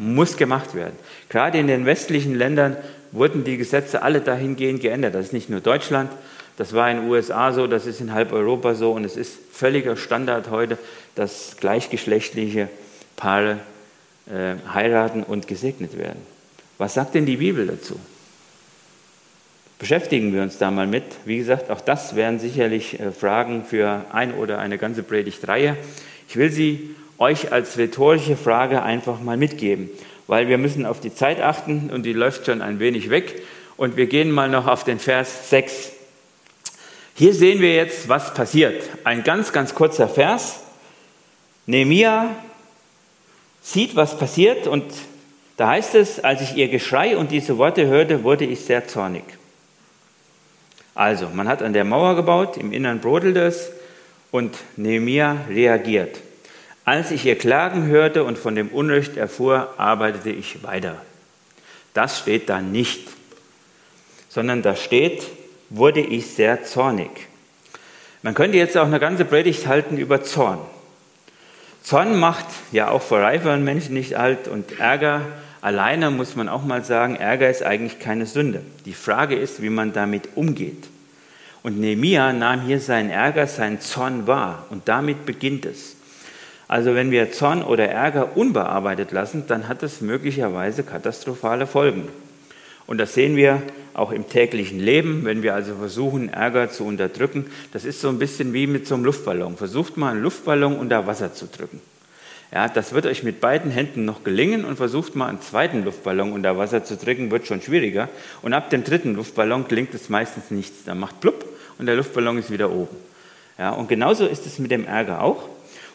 [0.00, 0.96] muss gemacht werden.
[1.28, 2.76] Gerade in den westlichen Ländern
[3.12, 5.14] wurden die Gesetze alle dahingehend geändert.
[5.14, 6.10] Das ist nicht nur Deutschland,
[6.56, 9.38] das war in den USA so, das ist in halb Europa so und es ist
[9.52, 10.76] völliger Standard heute,
[11.14, 12.85] dass gleichgeschlechtliche Paare
[13.22, 16.20] äh, heiraten und gesegnet werden.
[16.78, 17.98] Was sagt denn die Bibel dazu?
[19.78, 21.04] Beschäftigen wir uns da mal mit.
[21.26, 25.76] Wie gesagt, auch das wären sicherlich äh, Fragen für ein oder eine ganze Predigtreihe.
[26.28, 29.90] Ich will sie euch als rhetorische Frage einfach mal mitgeben,
[30.26, 33.42] weil wir müssen auf die Zeit achten und die läuft schon ein wenig weg.
[33.76, 35.92] Und wir gehen mal noch auf den Vers 6.
[37.14, 38.82] Hier sehen wir jetzt, was passiert.
[39.04, 40.60] Ein ganz, ganz kurzer Vers.
[41.66, 42.34] Nehemiah
[43.66, 44.84] sieht, was passiert und
[45.56, 49.24] da heißt es, als ich ihr Geschrei und diese Worte hörte, wurde ich sehr zornig.
[50.94, 53.70] Also, man hat an der Mauer gebaut, im Innern brodelte es
[54.30, 56.20] und Nehemiah reagiert.
[56.84, 61.02] Als ich ihr Klagen hörte und von dem Unrecht erfuhr, arbeitete ich weiter.
[61.92, 63.08] Das steht da nicht,
[64.28, 65.26] sondern da steht,
[65.70, 67.10] wurde ich sehr zornig.
[68.22, 70.58] Man könnte jetzt auch eine ganze Predigt halten über Zorn.
[71.86, 75.20] Zorn macht ja auch vor reiferen Menschen nicht alt und Ärger
[75.60, 78.62] alleine muss man auch mal sagen, Ärger ist eigentlich keine Sünde.
[78.86, 80.88] Die Frage ist, wie man damit umgeht.
[81.62, 85.94] Und Nehemia nahm hier seinen Ärger, seinen Zorn wahr und damit beginnt es.
[86.66, 92.08] Also wenn wir Zorn oder Ärger unbearbeitet lassen, dann hat es möglicherweise katastrophale Folgen.
[92.86, 93.62] Und das sehen wir
[93.94, 97.46] auch im täglichen Leben, wenn wir also versuchen, Ärger zu unterdrücken.
[97.72, 99.56] Das ist so ein bisschen wie mit so einem Luftballon.
[99.56, 101.80] Versucht mal einen Luftballon unter Wasser zu drücken.
[102.52, 106.32] Ja, das wird euch mit beiden Händen noch gelingen und versucht mal einen zweiten Luftballon
[106.32, 108.08] unter Wasser zu drücken, wird schon schwieriger.
[108.42, 110.84] Und ab dem dritten Luftballon gelingt es meistens nichts.
[110.84, 111.44] Da macht plupp
[111.78, 112.96] und der Luftballon ist wieder oben.
[113.58, 115.48] Ja, und genauso ist es mit dem Ärger auch.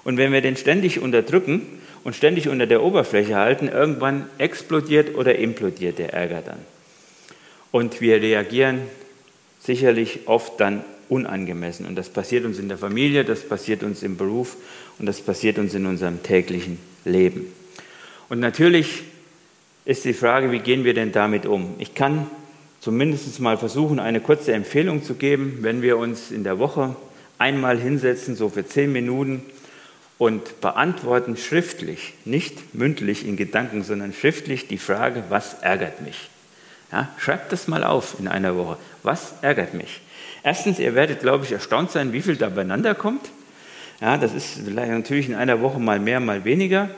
[0.03, 1.61] Und wenn wir den ständig unterdrücken
[2.03, 6.59] und ständig unter der Oberfläche halten, irgendwann explodiert oder implodiert der Ärger dann.
[7.71, 8.81] Und wir reagieren
[9.61, 11.85] sicherlich oft dann unangemessen.
[11.85, 14.57] Und das passiert uns in der Familie, das passiert uns im Beruf
[14.97, 17.51] und das passiert uns in unserem täglichen Leben.
[18.29, 19.03] Und natürlich
[19.83, 21.75] ist die Frage, wie gehen wir denn damit um?
[21.79, 22.27] Ich kann
[22.79, 26.95] zumindest mal versuchen, eine kurze Empfehlung zu geben, wenn wir uns in der Woche
[27.37, 29.43] einmal hinsetzen, so für zehn Minuten
[30.17, 36.30] und beantworten schriftlich, nicht mündlich in Gedanken, sondern schriftlich die Frage, was ärgert mich?
[36.91, 38.77] Ja, schreibt das mal auf in einer Woche.
[39.03, 40.01] Was ärgert mich?
[40.43, 43.29] Erstens, ihr werdet, glaube ich, erstaunt sein, wie viel da beieinander kommt.
[44.01, 46.89] Ja, das ist natürlich in einer Woche mal mehr, mal weniger.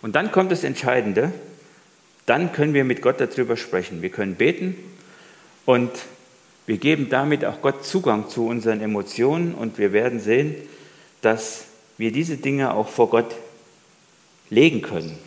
[0.00, 1.32] Und dann kommt das Entscheidende.
[2.24, 4.00] Dann können wir mit Gott darüber sprechen.
[4.00, 4.76] Wir können beten
[5.66, 5.90] und
[6.66, 10.54] wir geben damit auch Gott Zugang zu unseren Emotionen und wir werden sehen,
[11.20, 11.64] dass
[11.98, 13.34] wir diese Dinge auch vor Gott
[14.48, 15.18] legen können.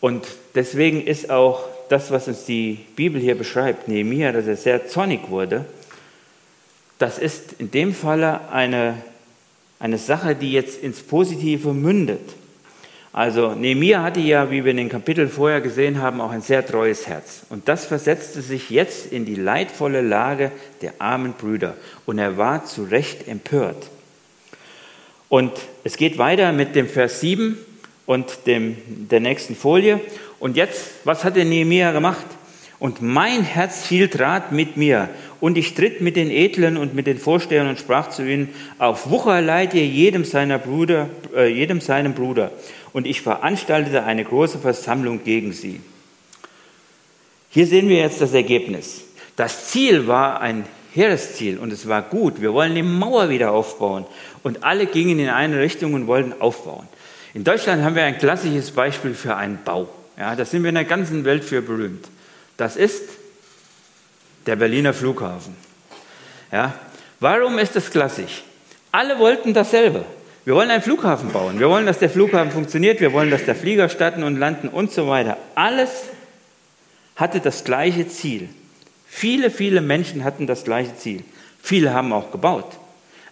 [0.00, 4.86] Und deswegen ist auch das, was uns die Bibel hier beschreibt, Nehemiah, dass er sehr
[4.86, 5.64] zornig wurde,
[6.98, 9.02] das ist in dem Falle eine,
[9.78, 12.34] eine Sache, die jetzt ins Positive mündet.
[13.12, 16.66] Also Nehemiah hatte ja, wie wir in den Kapiteln vorher gesehen haben, auch ein sehr
[16.66, 17.42] treues Herz.
[17.48, 20.50] Und das versetzte sich jetzt in die leidvolle Lage
[20.82, 21.76] der armen Brüder.
[22.06, 23.90] Und er war zu Recht empört.
[25.28, 25.52] Und
[25.84, 27.56] es geht weiter mit dem Vers 7
[28.06, 30.00] und dem, der nächsten Folie.
[30.38, 32.26] Und jetzt, was hat der Nehemiah gemacht?
[32.78, 35.08] Und mein Herz hielt Rat mit mir,
[35.44, 39.10] und ich stritt mit den Edlen und mit den Vorstehern und sprach zu ihnen, auf
[39.10, 42.50] Wucher leiht ihr jedem seiner Bruder, äh, jedem seinem Bruder.
[42.94, 45.80] Und ich veranstaltete eine große Versammlung gegen sie.
[47.50, 49.04] Hier sehen wir jetzt das Ergebnis.
[49.36, 52.40] Das Ziel war ein Heeresziel und es war gut.
[52.40, 54.06] Wir wollen die Mauer wieder aufbauen.
[54.42, 56.88] Und alle gingen in eine Richtung und wollten aufbauen.
[57.34, 59.90] In Deutschland haben wir ein klassisches Beispiel für einen Bau.
[60.16, 62.06] Ja, da sind wir in der ganzen Welt für berühmt.
[62.56, 63.02] Das ist
[64.46, 65.56] der Berliner Flughafen.
[66.52, 66.74] Ja,
[67.20, 68.44] warum ist das klassisch?
[68.92, 70.04] Alle wollten dasselbe.
[70.44, 71.58] Wir wollen einen Flughafen bauen.
[71.58, 73.00] Wir wollen, dass der Flughafen funktioniert.
[73.00, 75.38] Wir wollen, dass der Flieger starten und landen und so weiter.
[75.54, 75.90] Alles
[77.16, 78.48] hatte das gleiche Ziel.
[79.06, 81.24] Viele, viele Menschen hatten das gleiche Ziel.
[81.62, 82.76] Viele haben auch gebaut.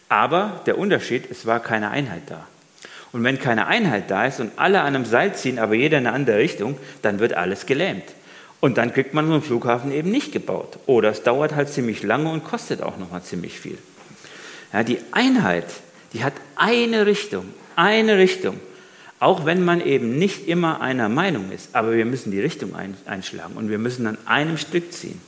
[0.09, 2.47] Aber der Unterschied, es war keine Einheit da.
[3.13, 6.07] Und wenn keine Einheit da ist und alle an einem Seil ziehen, aber jeder in
[6.07, 8.05] eine andere Richtung, dann wird alles gelähmt.
[8.61, 10.79] Und dann kriegt man so einen Flughafen eben nicht gebaut.
[10.87, 13.77] Oder es dauert halt ziemlich lange und kostet auch nochmal ziemlich viel.
[14.73, 15.67] Ja, die Einheit,
[16.13, 17.47] die hat eine Richtung,
[17.77, 18.59] eine Richtung.
[19.19, 22.75] Auch wenn man eben nicht immer einer Meinung ist, aber wir müssen die Richtung
[23.07, 25.21] einschlagen und wir müssen an einem Stück ziehen.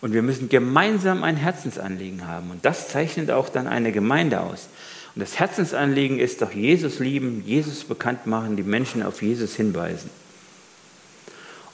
[0.00, 2.50] Und wir müssen gemeinsam ein Herzensanliegen haben.
[2.50, 4.68] Und das zeichnet auch dann eine Gemeinde aus.
[5.14, 10.10] Und das Herzensanliegen ist doch Jesus lieben, Jesus bekannt machen, die Menschen auf Jesus hinweisen.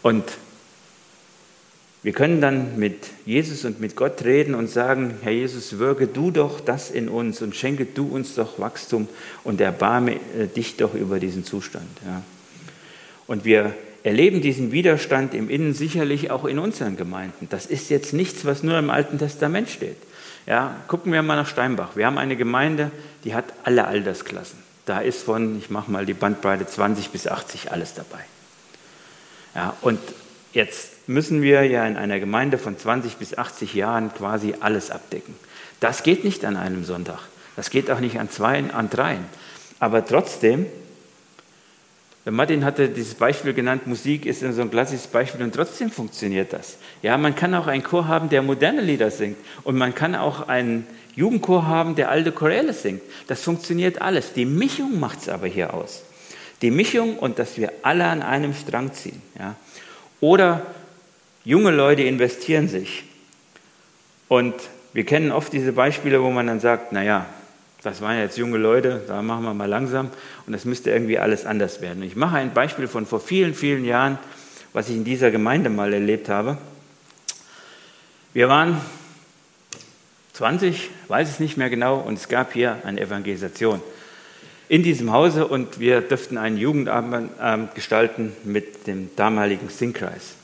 [0.03, 0.25] Und
[2.03, 6.31] wir können dann mit Jesus und mit Gott reden und sagen, Herr Jesus, wirke du
[6.31, 9.09] doch das in uns und schenke du uns doch Wachstum
[9.43, 11.89] und erbarme äh, dich doch über diesen Zustand.
[12.05, 12.23] Ja.
[13.27, 17.49] Und wir erleben diesen Widerstand im Innen sicherlich auch in unseren Gemeinden.
[17.51, 19.97] Das ist jetzt nichts, was nur im Alten Testament steht.
[20.47, 21.97] Ja, gucken wir mal nach Steinbach.
[21.97, 22.93] Wir haben eine Gemeinde,
[23.25, 24.59] die hat alle Altersklassen.
[24.85, 28.21] Da ist von, ich mache mal die Bandbreite 20 bis 80 alles dabei.
[29.57, 29.99] Ja, und
[30.53, 35.35] jetzt müssen wir ja in einer Gemeinde von 20 bis 80 Jahren quasi alles abdecken.
[35.81, 37.19] Das geht nicht an einem Sonntag.
[37.57, 39.25] Das geht auch nicht an zwei, an dreien.
[39.81, 40.67] Aber trotzdem
[42.29, 46.77] Martin hatte dieses Beispiel genannt, Musik ist so ein klassisches Beispiel und trotzdem funktioniert das.
[47.01, 50.49] Ja, man kann auch einen Chor haben, der moderne Lieder singt und man kann auch
[50.49, 53.03] einen Jugendchor haben, der alte Choräle singt.
[53.29, 54.33] Das funktioniert alles.
[54.33, 56.03] Die Mischung macht es aber hier aus.
[56.63, 59.23] Die Mischung und dass wir alle an einem Strang ziehen.
[59.39, 59.55] Ja.
[60.21, 60.67] Oder
[61.45, 63.05] junge Leute investieren sich.
[64.27, 64.55] Und
[64.93, 67.27] wir kennen oft diese Beispiele, wo man dann sagt, naja,
[67.87, 70.11] das waren jetzt junge Leute, da machen wir mal langsam
[70.45, 72.03] und das müsste irgendwie alles anders werden.
[72.03, 74.19] Ich mache ein Beispiel von vor vielen, vielen Jahren,
[74.73, 76.59] was ich in dieser Gemeinde mal erlebt habe.
[78.35, 78.81] Wir waren
[80.33, 83.81] 20, weiß es nicht mehr genau, und es gab hier eine Evangelisation
[84.69, 87.31] in diesem Hause und wir dürften einen Jugendabend
[87.77, 90.35] gestalten mit dem damaligen Singkreis.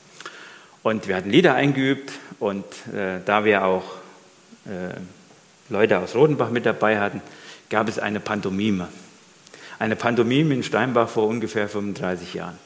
[0.81, 2.63] Und wir hatten Lieder eingeübt und
[2.95, 3.83] äh, da wir auch
[4.65, 4.95] äh,
[5.73, 7.21] Leute aus Rodenbach mit dabei hatten,
[7.69, 8.87] gab es eine Pantomime.
[9.79, 12.57] Eine Pantomime in Steinbach vor ungefähr 35 Jahren.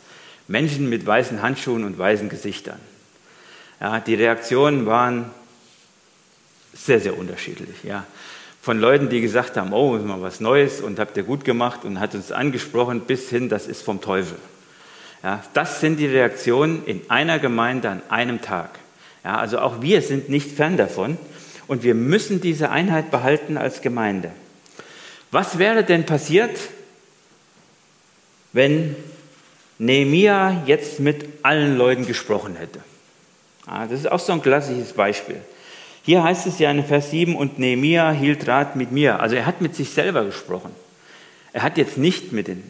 [0.47, 2.79] Menschen mit weißen Handschuhen und weißen Gesichtern.
[3.79, 5.31] Ja, die Reaktionen waren
[6.73, 7.83] sehr, sehr unterschiedlich.
[7.83, 8.05] Ja.
[8.61, 11.85] Von Leuten, die gesagt haben, oh, ist mal was Neues und habt ihr gut gemacht
[11.85, 14.37] und hat uns angesprochen, bis hin, das ist vom Teufel.
[15.23, 18.71] Ja, das sind die Reaktionen in einer Gemeinde an einem Tag.
[19.23, 21.17] Ja, also auch wir sind nicht fern davon.
[21.67, 24.31] Und wir müssen diese Einheit behalten als Gemeinde.
[25.31, 26.57] Was wäre denn passiert,
[28.53, 28.95] wenn
[29.77, 32.79] Nehemia jetzt mit allen Leuten gesprochen hätte?
[33.65, 35.41] Ah, das ist auch so ein klassisches Beispiel.
[36.03, 39.19] Hier heißt es ja in Vers 7, und Nehemia hielt Rat mit mir.
[39.19, 40.71] Also er hat mit sich selber gesprochen.
[41.51, 42.63] Er hat jetzt nicht mit den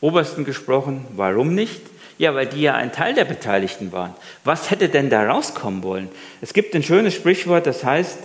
[0.00, 1.06] Obersten gesprochen.
[1.14, 1.80] Warum nicht?
[2.18, 4.14] Ja, weil die ja ein Teil der Beteiligten waren.
[4.42, 6.08] Was hätte denn da rauskommen wollen?
[6.40, 8.18] Es gibt ein schönes Sprichwort, das heißt,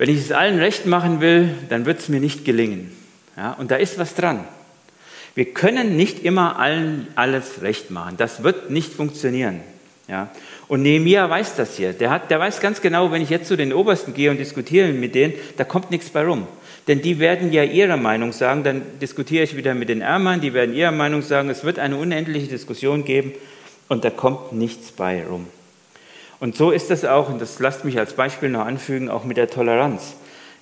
[0.00, 2.90] wenn ich es allen recht machen will, dann wird es mir nicht gelingen.
[3.36, 4.46] Ja, und da ist was dran.
[5.34, 8.14] Wir können nicht immer allen alles recht machen.
[8.16, 9.60] Das wird nicht funktionieren.
[10.08, 10.30] Ja.
[10.68, 11.92] Und Nehemiah weiß das hier.
[11.92, 14.88] Der, hat, der weiß ganz genau, wenn ich jetzt zu den Obersten gehe und diskutiere
[14.88, 16.46] mit denen, da kommt nichts bei rum.
[16.88, 20.54] Denn die werden ja ihre Meinung sagen, dann diskutiere ich wieder mit den Ärmern, die
[20.54, 23.34] werden ihre Meinung sagen, es wird eine unendliche Diskussion geben
[23.88, 25.46] und da kommt nichts bei rum.
[26.40, 29.36] Und so ist das auch, und das lasst mich als Beispiel noch anfügen, auch mit
[29.36, 30.14] der Toleranz.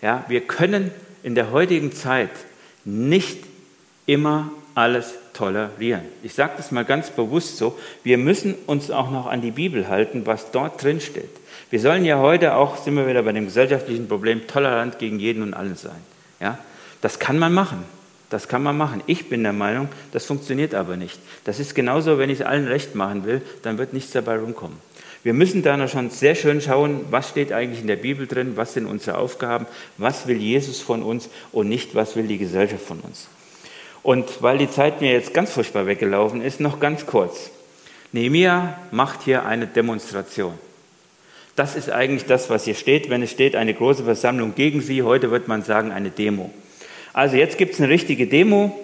[0.02, 0.90] Ja, wir können
[1.22, 2.30] in der heutigen Zeit
[2.84, 3.38] nicht
[4.06, 6.02] immer alles tolerieren.
[6.22, 7.78] Ich sage das mal ganz bewusst so.
[8.02, 11.30] Wir müssen uns auch noch an die Bibel halten, was dort drin steht.
[11.70, 15.42] Wir sollen ja heute auch, sind wir wieder bei dem gesellschaftlichen Problem, tolerant gegen jeden
[15.42, 16.00] und allen sein.
[16.40, 16.58] Ja?
[17.00, 17.84] Das kann man machen.
[18.30, 19.02] Das kann man machen.
[19.06, 21.18] Ich bin der Meinung, das funktioniert aber nicht.
[21.44, 24.76] Das ist genauso, wenn ich es allen recht machen will, dann wird nichts dabei rumkommen.
[25.24, 28.52] Wir müssen da noch schon sehr schön schauen, was steht eigentlich in der Bibel drin,
[28.56, 32.84] was sind unsere Aufgaben, was will Jesus von uns und nicht, was will die Gesellschaft
[32.84, 33.28] von uns.
[34.02, 37.50] Und weil die Zeit mir jetzt ganz furchtbar weggelaufen ist, noch ganz kurz.
[38.12, 40.54] Nehemiah macht hier eine Demonstration.
[41.56, 43.10] Das ist eigentlich das, was hier steht.
[43.10, 46.50] Wenn es steht, eine große Versammlung gegen sie, heute wird man sagen, eine Demo.
[47.12, 48.78] Also jetzt gibt es eine richtige Demo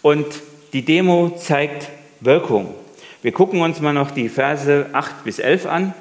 [0.00, 0.26] und
[0.72, 2.74] die Demo zeigt Wirkung.
[3.22, 5.94] Wir gucken uns mal noch die Verse 8 bis 11 an.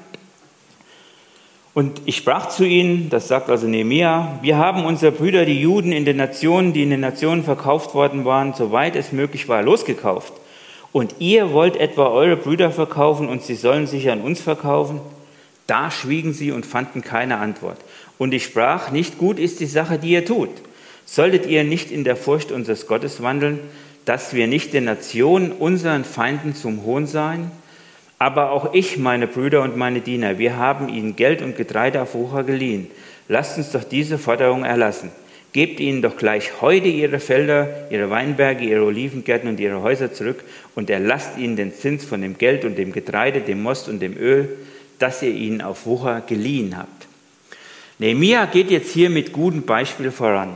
[1.73, 5.91] Und ich sprach zu ihnen, das sagt also Nehemia, wir haben unsere Brüder, die Juden
[5.91, 10.33] in den Nationen, die in den Nationen verkauft worden waren, soweit es möglich war, losgekauft.
[10.91, 15.01] Und ihr wollt etwa eure Brüder verkaufen und sie sollen sich an uns verkaufen?
[15.67, 17.77] Da schwiegen sie und fanden keine Antwort.
[18.17, 20.51] Und ich sprach, nicht gut ist die Sache, die ihr tut.
[21.05, 23.59] Solltet ihr nicht in der Furcht unseres Gottes wandeln,
[24.05, 27.51] dass wir nicht den Nationen, unseren Feinden zum Hohn seien?
[28.17, 32.13] Aber auch ich, meine Brüder und meine Diener, wir haben ihnen Geld und Getreide auf
[32.13, 32.87] Wucher geliehen.
[33.27, 35.11] Lasst uns doch diese Forderung erlassen.
[35.51, 40.43] Gebt ihnen doch gleich heute ihre Felder, ihre Weinberge, ihre Olivengärten und ihre Häuser zurück
[40.75, 44.17] und erlasst ihnen den Zins von dem Geld und dem Getreide, dem Most und dem
[44.17, 44.49] Öl,
[44.99, 47.07] das ihr ihnen auf Wucher geliehen habt.
[47.99, 50.55] Nehemiah geht jetzt hier mit gutem Beispiel voran.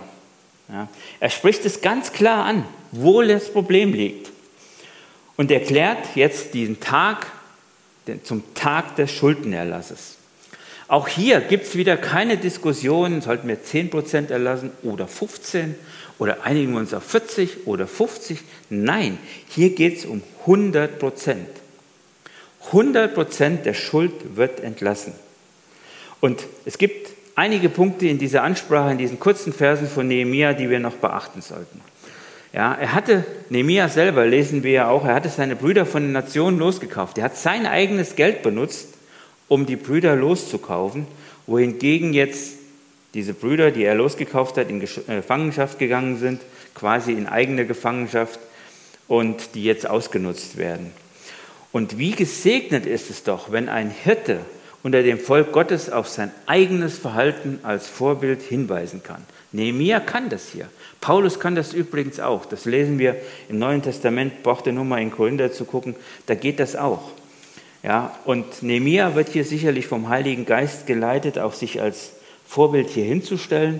[0.67, 0.87] Ja,
[1.19, 4.29] er spricht es ganz klar an, wo das Problem liegt.
[5.37, 7.27] Und erklärt jetzt diesen Tag
[8.23, 10.17] zum Tag des Schuldenerlasses.
[10.87, 15.75] Auch hier gibt es wieder keine Diskussion, sollten wir 10% erlassen oder 15
[16.17, 18.39] oder einigen wir uns auf 40 oder 50.
[18.69, 21.35] Nein, hier geht es um 100%
[22.71, 25.13] 100% der Schuld wird entlassen.
[26.19, 30.69] Und es gibt einige Punkte in dieser Ansprache, in diesen kurzen Versen von Nehemia, die
[30.69, 31.81] wir noch beachten sollten.
[32.51, 36.11] Ja, er hatte, Nehemiah selber lesen wir ja auch, er hatte seine Brüder von den
[36.13, 37.17] Nationen losgekauft.
[37.17, 38.95] Er hat sein eigenes Geld benutzt,
[39.47, 41.05] um die Brüder loszukaufen,
[41.45, 42.53] wohingegen jetzt
[43.13, 46.41] diese Brüder, die er losgekauft hat, in äh, Gefangenschaft gegangen sind,
[46.73, 48.39] quasi in eigene Gefangenschaft
[49.07, 50.91] und die jetzt ausgenutzt werden.
[51.71, 54.39] Und wie gesegnet ist es doch, wenn ein Hirte
[54.81, 59.23] unter dem Volk Gottes auf sein eigenes Verhalten als Vorbild hinweisen kann.
[59.51, 60.69] Nehemiah kann das hier.
[61.01, 62.45] Paulus kann das übrigens auch.
[62.45, 63.15] Das lesen wir
[63.47, 67.11] im Neuen Testament, braucht ihr nur mal in Korinther zu gucken, da geht das auch.
[67.81, 72.11] Ja, und Nehemiah wird hier sicherlich vom Heiligen Geist geleitet, auch sich als
[72.45, 73.79] Vorbild hier hinzustellen.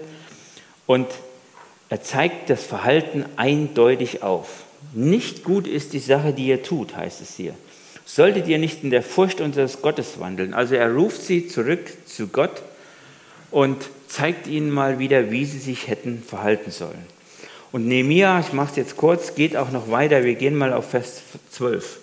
[0.86, 1.08] Und
[1.90, 4.64] er zeigt das Verhalten eindeutig auf.
[4.94, 7.54] Nicht gut ist die Sache, die ihr tut, heißt es hier.
[8.06, 10.54] Solltet ihr nicht in der Furcht unseres Gottes wandeln.
[10.54, 12.62] Also er ruft sie zurück zu Gott
[13.52, 17.06] und zeigt ihnen mal wieder, wie sie sich hätten verhalten sollen.
[17.72, 20.24] Und Nehemiah, ich mache es jetzt kurz, geht auch noch weiter.
[20.24, 21.22] Wir gehen mal auf Vers
[21.52, 22.00] 12.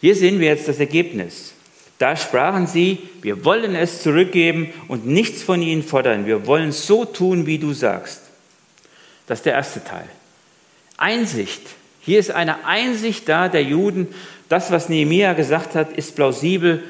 [0.00, 1.52] Hier sehen wir jetzt das Ergebnis.
[1.98, 6.26] Da sprachen sie, wir wollen es zurückgeben und nichts von ihnen fordern.
[6.26, 8.22] Wir wollen so tun, wie du sagst.
[9.26, 10.08] Das ist der erste Teil.
[10.96, 11.62] Einsicht.
[12.00, 14.08] Hier ist eine Einsicht da der Juden.
[14.48, 16.82] Das, was Nehemiah gesagt hat, ist plausibel.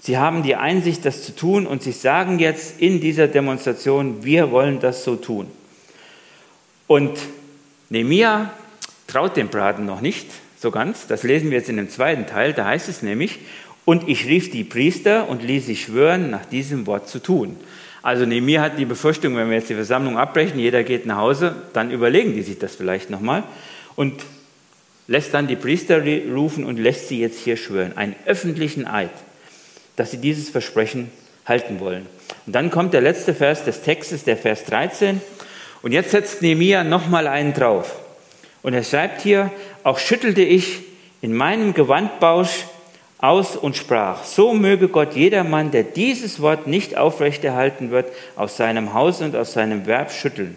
[0.00, 4.50] Sie haben die Einsicht, das zu tun und sie sagen jetzt in dieser Demonstration, wir
[4.50, 5.48] wollen das so tun.
[6.86, 7.18] Und
[7.90, 8.52] Nehemia
[9.06, 10.26] traut dem Braten noch nicht
[10.58, 11.06] so ganz.
[11.06, 12.52] Das lesen wir jetzt in dem zweiten Teil.
[12.52, 13.40] Da heißt es nämlich,
[13.84, 17.56] und ich rief die Priester und ließ sie schwören, nach diesem Wort zu tun.
[18.02, 21.56] Also Nehemia hat die Befürchtung, wenn wir jetzt die Versammlung abbrechen, jeder geht nach Hause,
[21.72, 23.42] dann überlegen die sich das vielleicht nochmal
[23.96, 24.22] und
[25.08, 27.96] lässt dann die Priester rufen und lässt sie jetzt hier schwören.
[27.96, 29.10] Einen öffentlichen Eid.
[29.98, 31.10] Dass sie dieses Versprechen
[31.46, 32.06] halten wollen.
[32.46, 35.20] Und dann kommt der letzte Vers des Textes, der Vers 13.
[35.82, 37.96] Und jetzt setzt Nehemia nochmal einen drauf.
[38.62, 39.50] Und er schreibt hier,
[39.82, 40.80] auch schüttelte ich
[41.20, 42.64] in meinem Gewandbausch
[43.18, 48.94] aus und sprach, so möge Gott jedermann, der dieses Wort nicht aufrechterhalten wird, aus seinem
[48.94, 50.56] Haus und aus seinem Verb schütteln,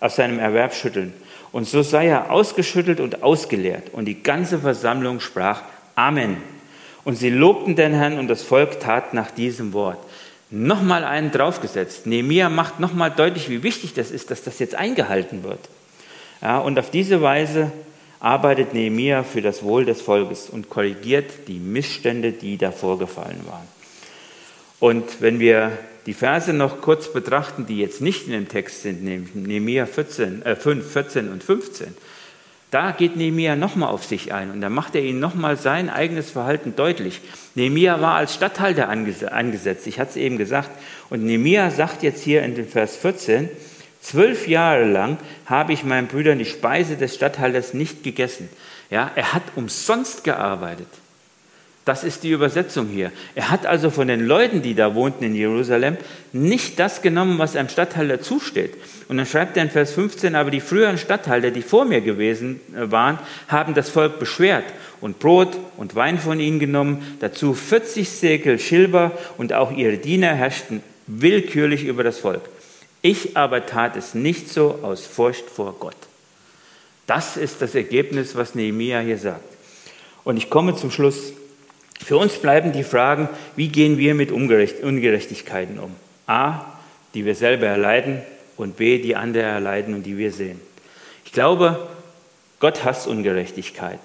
[0.00, 1.14] aus seinem Erwerb schütteln.
[1.52, 3.90] Und so sei er ausgeschüttelt und ausgeleert.
[3.92, 5.62] Und die ganze Versammlung sprach
[5.94, 6.38] Amen.
[7.04, 9.98] Und sie lobten den Herrn und das Volk tat nach diesem Wort.
[10.50, 12.06] Nochmal einen draufgesetzt.
[12.06, 15.60] Nehemiah macht nochmal deutlich, wie wichtig das ist, dass das jetzt eingehalten wird.
[16.42, 17.72] Ja, und auf diese Weise
[18.20, 23.66] arbeitet Nehemiah für das Wohl des Volkes und korrigiert die Missstände, die da vorgefallen waren.
[24.78, 29.02] Und wenn wir die Verse noch kurz betrachten, die jetzt nicht in dem Text sind,
[29.04, 31.96] nämlich Nehemiah 14, äh 5, 14 und 15,
[32.72, 36.30] da geht Nehemiah nochmal auf sich ein und da macht er ihnen nochmal sein eigenes
[36.30, 37.20] Verhalten deutlich.
[37.54, 40.70] Nehemiah war als Statthalter angesetzt, ich hatte es eben gesagt.
[41.10, 43.50] Und Nehemiah sagt jetzt hier in dem Vers 14,
[44.00, 48.48] Zwölf Jahre lang habe ich meinen Brüdern die Speise des Statthalters nicht gegessen.
[48.90, 50.88] Ja, er hat umsonst gearbeitet.
[51.84, 53.10] Das ist die Übersetzung hier.
[53.34, 55.96] Er hat also von den Leuten, die da wohnten in Jerusalem,
[56.32, 58.74] nicht das genommen, was einem Statthalter zusteht.
[59.08, 62.60] Und dann schreibt er in Vers 15, aber die früheren Statthalter, die vor mir gewesen
[62.76, 63.18] äh, waren,
[63.48, 64.64] haben das Volk beschwert
[65.00, 70.34] und Brot und Wein von ihnen genommen, dazu 40 Sekel Schilber und auch ihre Diener
[70.34, 72.42] herrschten willkürlich über das Volk.
[73.02, 75.96] Ich aber tat es nicht so aus Furcht vor Gott.
[77.08, 79.44] Das ist das Ergebnis, was Nehemia hier sagt.
[80.22, 81.32] Und ich komme zum Schluss.
[82.04, 85.92] Für uns bleiben die Fragen, wie gehen wir mit Ungerechtigkeiten um?
[86.26, 86.64] A,
[87.14, 88.22] die wir selber erleiden
[88.56, 90.60] und B, die andere erleiden und die wir sehen.
[91.24, 91.88] Ich glaube,
[92.60, 94.00] Gott hasst Ungerechtigkeit.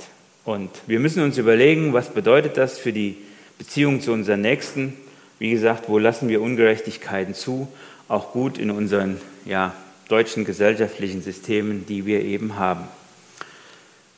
[0.46, 3.18] Und wir müssen uns überlegen, was bedeutet das für die
[3.58, 4.94] Beziehung zu unseren Nächsten?
[5.40, 7.68] Wie gesagt, wo lassen wir Ungerechtigkeiten zu?
[8.08, 9.74] auch gut in unseren ja,
[10.08, 12.86] deutschen gesellschaftlichen Systemen, die wir eben haben.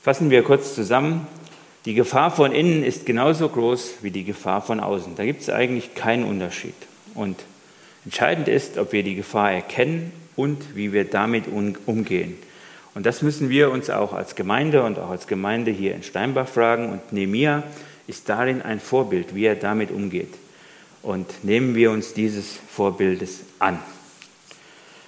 [0.02, 1.28] Fassen wir kurz zusammen.
[1.86, 5.16] Die Gefahr von innen ist genauso groß wie die Gefahr von außen.
[5.16, 6.76] Da gibt es eigentlich keinen Unterschied.
[7.16, 7.38] Und
[8.06, 12.38] entscheidend ist, ob wir die Gefahr erkennen und wie wir damit umgehen.
[12.96, 16.48] Und das müssen wir uns auch als Gemeinde und auch als Gemeinde hier in Steinbach
[16.48, 16.90] fragen.
[16.90, 17.64] Und Nemia
[18.08, 20.34] ist darin ein Vorbild, wie er damit umgeht
[21.02, 23.80] und nehmen wir uns dieses Vorbildes an.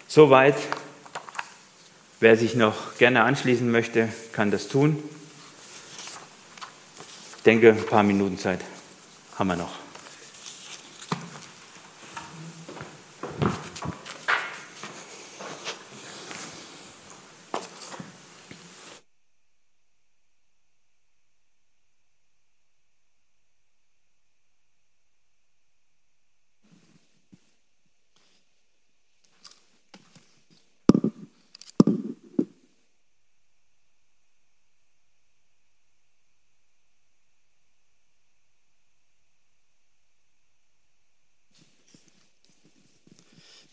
[0.07, 0.55] Soweit.
[2.19, 5.01] Wer sich noch gerne anschließen möchte, kann das tun.
[7.45, 8.59] Denke, ein paar Minuten Zeit
[9.37, 9.80] haben wir noch.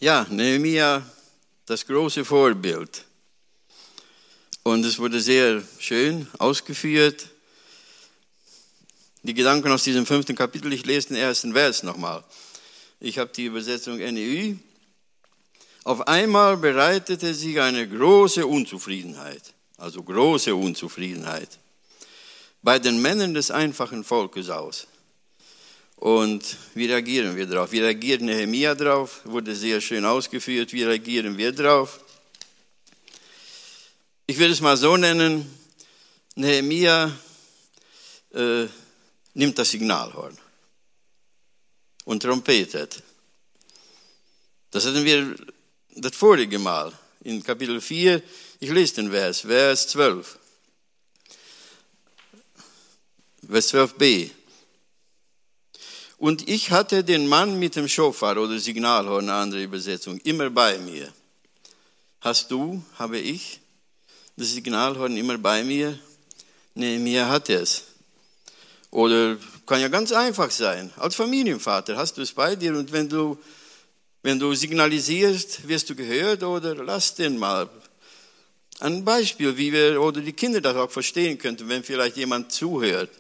[0.08, 1.02] Ja, Nehemiah,
[1.66, 3.04] das große Vorbild.
[4.62, 7.26] Und es wurde sehr schön ausgeführt.
[9.22, 12.24] Die Gedanken aus diesem fünften Kapitel, ich lese den ersten Vers nochmal.
[13.00, 14.54] Ich habe die Übersetzung NEU.
[15.84, 21.50] Auf einmal bereitete sich eine große Unzufriedenheit, also große Unzufriedenheit,
[22.62, 24.86] bei den Männern des einfachen Volkes aus.
[25.98, 27.72] Und wie reagieren wir darauf?
[27.72, 29.20] Wie reagiert Nehemia drauf?
[29.24, 30.72] Wurde sehr schön ausgeführt.
[30.72, 31.98] Wie reagieren wir drauf?
[34.28, 35.52] Ich würde es mal so nennen:
[36.36, 37.10] Nehemia
[38.32, 38.66] äh,
[39.34, 40.38] nimmt das Signalhorn
[42.04, 43.02] und trompetet.
[44.70, 45.34] Das hatten wir
[45.96, 46.92] das vorige Mal
[47.24, 48.22] in Kapitel 4.
[48.60, 50.38] Ich lese den Vers, Vers 12.
[53.48, 54.37] Vers 12b.
[56.18, 60.76] Und ich hatte den Mann mit dem Schofar oder Signalhorn, eine andere Übersetzung, immer bei
[60.78, 61.12] mir.
[62.20, 63.60] Hast du, habe ich,
[64.36, 65.96] das Signalhorn immer bei mir?
[66.74, 67.84] Nee, mir hat es.
[68.90, 70.90] Oder kann ja ganz einfach sein.
[70.96, 73.38] Als Familienvater hast du es bei dir und wenn du,
[74.22, 77.70] wenn du signalisierst, wirst du gehört oder lass den mal.
[78.80, 83.10] Ein Beispiel, wie wir oder die Kinder das auch verstehen könnten, wenn vielleicht jemand zuhört.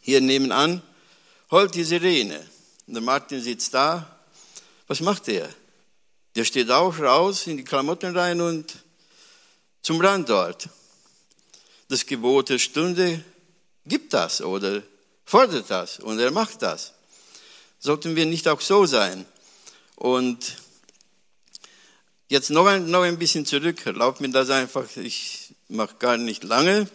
[0.00, 0.82] Hier nebenan
[1.54, 2.44] heult die Sirene.
[2.88, 4.18] Und der Martin sitzt da.
[4.88, 5.48] Was macht er?
[6.34, 8.74] Der steht auch raus in die Klamotten rein und
[9.80, 10.68] zum Rand dort.
[11.88, 13.24] Das Gebot der Stunde
[13.86, 14.82] gibt das oder
[15.24, 16.92] fordert das und er macht das.
[17.78, 19.24] Sollten wir nicht auch so sein?
[19.94, 20.56] Und
[22.28, 26.42] jetzt noch ein, noch ein bisschen zurück, erlaubt mir das einfach, ich mache gar nicht
[26.42, 26.88] lange.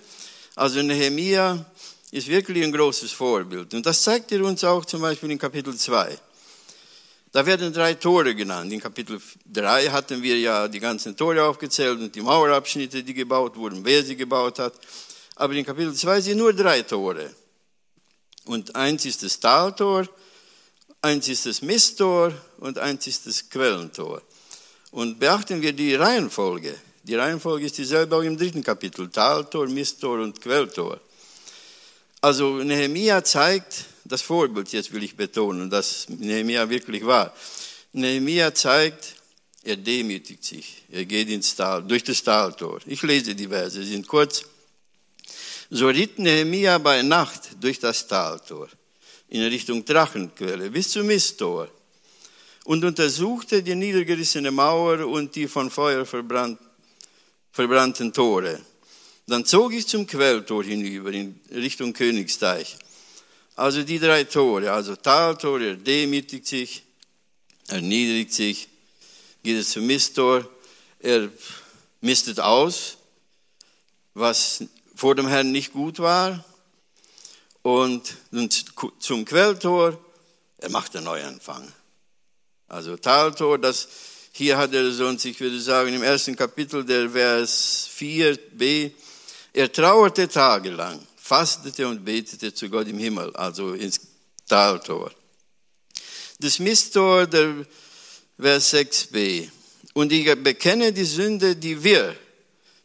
[0.55, 1.65] Also Nehemia
[2.11, 3.73] ist wirklich ein großes Vorbild.
[3.73, 6.17] Und das zeigt er uns auch zum Beispiel in Kapitel 2.
[7.31, 8.73] Da werden drei Tore genannt.
[8.73, 13.55] In Kapitel 3 hatten wir ja die ganzen Tore aufgezählt und die Mauerabschnitte, die gebaut
[13.55, 14.73] wurden, wer sie gebaut hat.
[15.35, 17.31] Aber in Kapitel 2 sind nur drei Tore.
[18.45, 20.07] Und eins ist das Taltor,
[21.03, 24.23] eins ist das Misttor und eins ist das Quellentor.
[24.89, 26.75] Und beachten wir die Reihenfolge.
[27.03, 29.07] Die Reihenfolge ist dieselbe auch im dritten Kapitel.
[29.07, 30.99] Taltor, Misttor und Quelltor.
[32.21, 37.33] Also Nehemia zeigt das Vorbild, jetzt will ich betonen, dass Nehemia wirklich war.
[37.93, 39.15] Nehemia zeigt,
[39.63, 42.79] er demütigt sich, er geht ins Tal, durch das Taltor.
[42.85, 44.43] Ich lese die Verse, sie sind kurz.
[45.69, 48.67] So ritt Nehemia bei Nacht durch das Taltor
[49.29, 51.69] in Richtung Drachenquelle bis zum Misttor
[52.65, 56.59] und untersuchte die niedergerissene Mauer und die von Feuer verbrannt,
[57.51, 58.59] verbrannten Tore.
[59.29, 62.77] Dann zog ich zum Quelltor hinüber in Richtung Königsteich.
[63.55, 66.81] Also die drei Tore, also Taltor, er demütigt sich,
[67.67, 68.69] er niedrigt sich,
[69.43, 70.49] geht es zum Misttor,
[70.99, 71.29] er
[72.01, 72.97] mistet aus,
[74.15, 74.63] was
[74.95, 76.43] vor dem Herrn nicht gut war.
[77.61, 78.65] Und, und
[78.99, 80.03] zum Quelltor,
[80.57, 81.71] er macht einen Neuanfang.
[82.67, 83.89] Also Taltor, das,
[84.31, 88.91] hier hat er sonst, ich würde sagen, im ersten Kapitel der Vers 4b,
[89.53, 93.99] er trauerte tagelang, fastete und betete zu Gott im Himmel, also ins
[94.47, 95.11] Taltor.
[96.39, 97.65] Das Misttor, der
[98.39, 99.49] Vers 6b.
[99.93, 102.15] Und ich bekenne die Sünde, die wir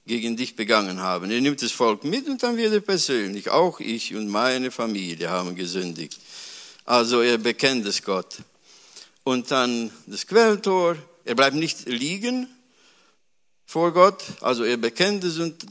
[0.06, 1.30] gegen dich begangen haben.
[1.30, 3.50] Er nimmt das Volk mit und dann wird er persönlich.
[3.50, 6.18] Auch ich und meine Familie haben gesündigt.
[6.84, 8.36] Also er bekennt es Gott.
[9.22, 10.96] Und dann das Quelltor.
[11.24, 12.48] Er bleibt nicht liegen
[13.64, 14.22] vor Gott.
[14.40, 15.64] Also er bekennt es und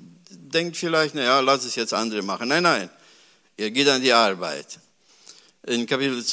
[0.54, 2.50] denkt vielleicht, naja, lass es jetzt andere machen.
[2.50, 2.90] Nein, nein.
[3.58, 4.80] Er geht an die Arbeit.
[5.66, 6.24] In Kapitel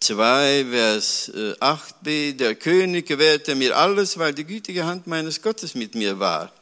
[0.00, 5.74] 2, Vers 8b, äh, der König gewährte mir alles, weil die gütige Hand meines Gottes
[5.74, 6.52] mit mir war.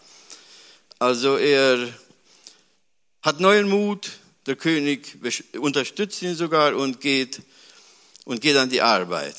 [0.99, 1.89] Also er
[3.23, 4.11] hat neuen Mut,
[4.47, 5.19] der König
[5.59, 7.41] unterstützt ihn sogar und geht,
[8.25, 9.37] und geht an die Arbeit.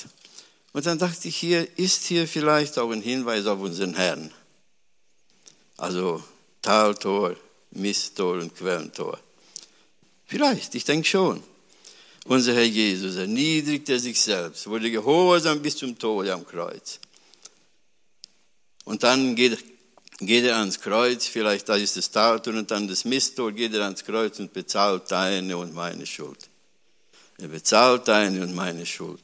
[0.73, 4.31] Und dann dachte ich, hier ist hier vielleicht auch ein Hinweis auf unseren Herrn.
[5.77, 6.23] Also
[6.61, 7.35] Taltor,
[7.75, 9.19] Misttor und Quellentor.
[10.25, 11.43] Vielleicht, ich denke schon.
[12.25, 16.99] Unser Herr Jesus erniedrigte sich selbst, wurde gehorsam bis zum Tode am Kreuz.
[18.83, 19.63] Und dann geht
[20.19, 23.83] geht er ans Kreuz, vielleicht da ist das Tat und dann das Misttor, geht er
[23.83, 26.49] ans Kreuz und bezahlt deine und meine Schuld.
[27.37, 29.19] Er bezahlt deine und meine Schuld.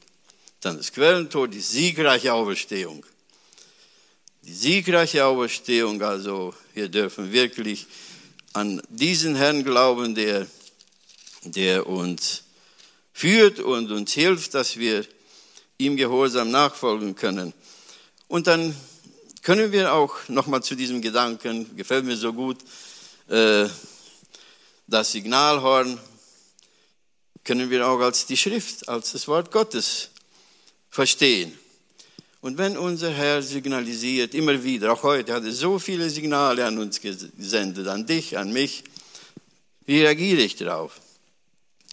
[0.60, 3.04] Dann das Quellentor, die siegreiche Auferstehung.
[4.42, 7.86] Die siegreiche Auferstehung, also wir dürfen wirklich
[8.52, 10.46] an diesen Herrn glauben, der,
[11.42, 12.42] der uns
[13.12, 15.06] führt und uns hilft, dass wir
[15.78, 17.52] ihm gehorsam nachfolgen können.
[18.28, 18.74] Und dann
[19.42, 22.58] können wir auch nochmal zu diesem Gedanken, gefällt mir so gut,
[23.28, 23.68] äh,
[24.86, 25.98] das Signalhorn
[27.44, 30.10] können wir auch als die Schrift, als das Wort Gottes
[30.90, 31.58] verstehen.
[32.42, 36.76] Und wenn unser Herr signalisiert, immer wieder, auch heute hat er so viele Signale an
[36.76, 38.82] uns gesendet, an dich, an mich,
[39.86, 41.00] wie reagiere ich darauf?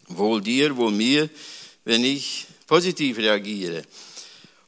[0.08, 1.30] Wohl dir, wohl mir,
[1.86, 3.84] wenn ich positiv reagiere.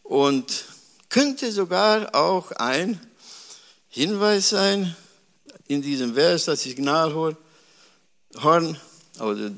[0.03, 0.65] Und
[1.09, 2.99] könnte sogar auch ein
[3.89, 4.95] Hinweis sein
[5.67, 7.36] in diesem Vers, das Signalhorn,
[8.36, 9.51] oder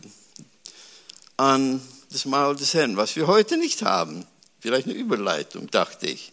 [1.36, 4.26] an das Maul des Herrn, was wir heute nicht haben.
[4.64, 6.32] Vielleicht eine Überleitung, dachte ich.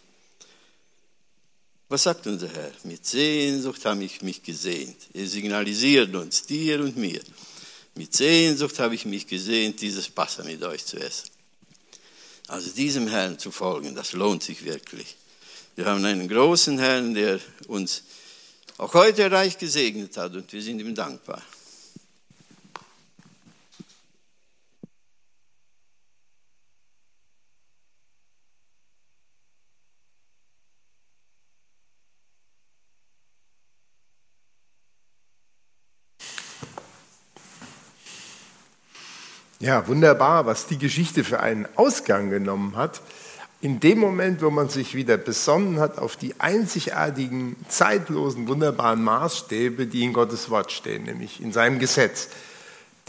[1.89, 2.71] Was sagt unser Herr?
[2.85, 4.97] Mit Sehnsucht habe ich mich gesehnt.
[5.13, 7.21] Er signalisiert uns, dir und mir.
[7.97, 11.29] Mit Sehnsucht habe ich mich gesehnt, dieses Passa mit euch zu essen.
[12.47, 15.17] Also diesem Herrn zu folgen, das lohnt sich wirklich.
[15.75, 18.05] Wir haben einen großen Herrn, der uns
[18.79, 21.43] auch heute reich gesegnet hat und wir sind ihm dankbar.
[39.63, 43.03] Ja, wunderbar, was die Geschichte für einen Ausgang genommen hat.
[43.61, 49.85] In dem Moment, wo man sich wieder besonnen hat auf die einzigartigen, zeitlosen, wunderbaren Maßstäbe,
[49.85, 52.31] die in Gottes Wort stehen, nämlich in seinem Gesetz,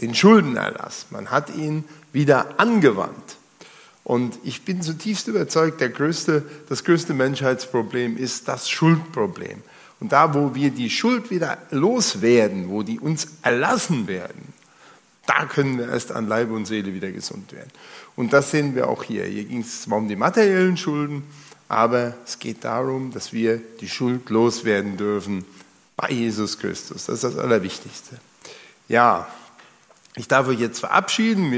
[0.02, 1.06] den Schuldenerlass.
[1.08, 3.38] Man hat ihn wieder angewandt.
[4.04, 9.62] Und ich bin zutiefst überzeugt, größte, das größte Menschheitsproblem ist das Schuldproblem.
[10.00, 14.52] Und da, wo wir die Schuld wieder loswerden, wo die uns erlassen werden,
[15.26, 17.70] da können wir erst an Leib und Seele wieder gesund werden.
[18.16, 19.24] Und das sehen wir auch hier.
[19.24, 21.22] Hier ging es zwar um die materiellen Schulden,
[21.68, 25.44] aber es geht darum, dass wir die Schuld loswerden dürfen
[25.96, 27.06] bei Jesus Christus.
[27.06, 28.18] Das ist das Allerwichtigste.
[28.88, 29.28] Ja,
[30.14, 31.50] ich darf euch jetzt verabschieden.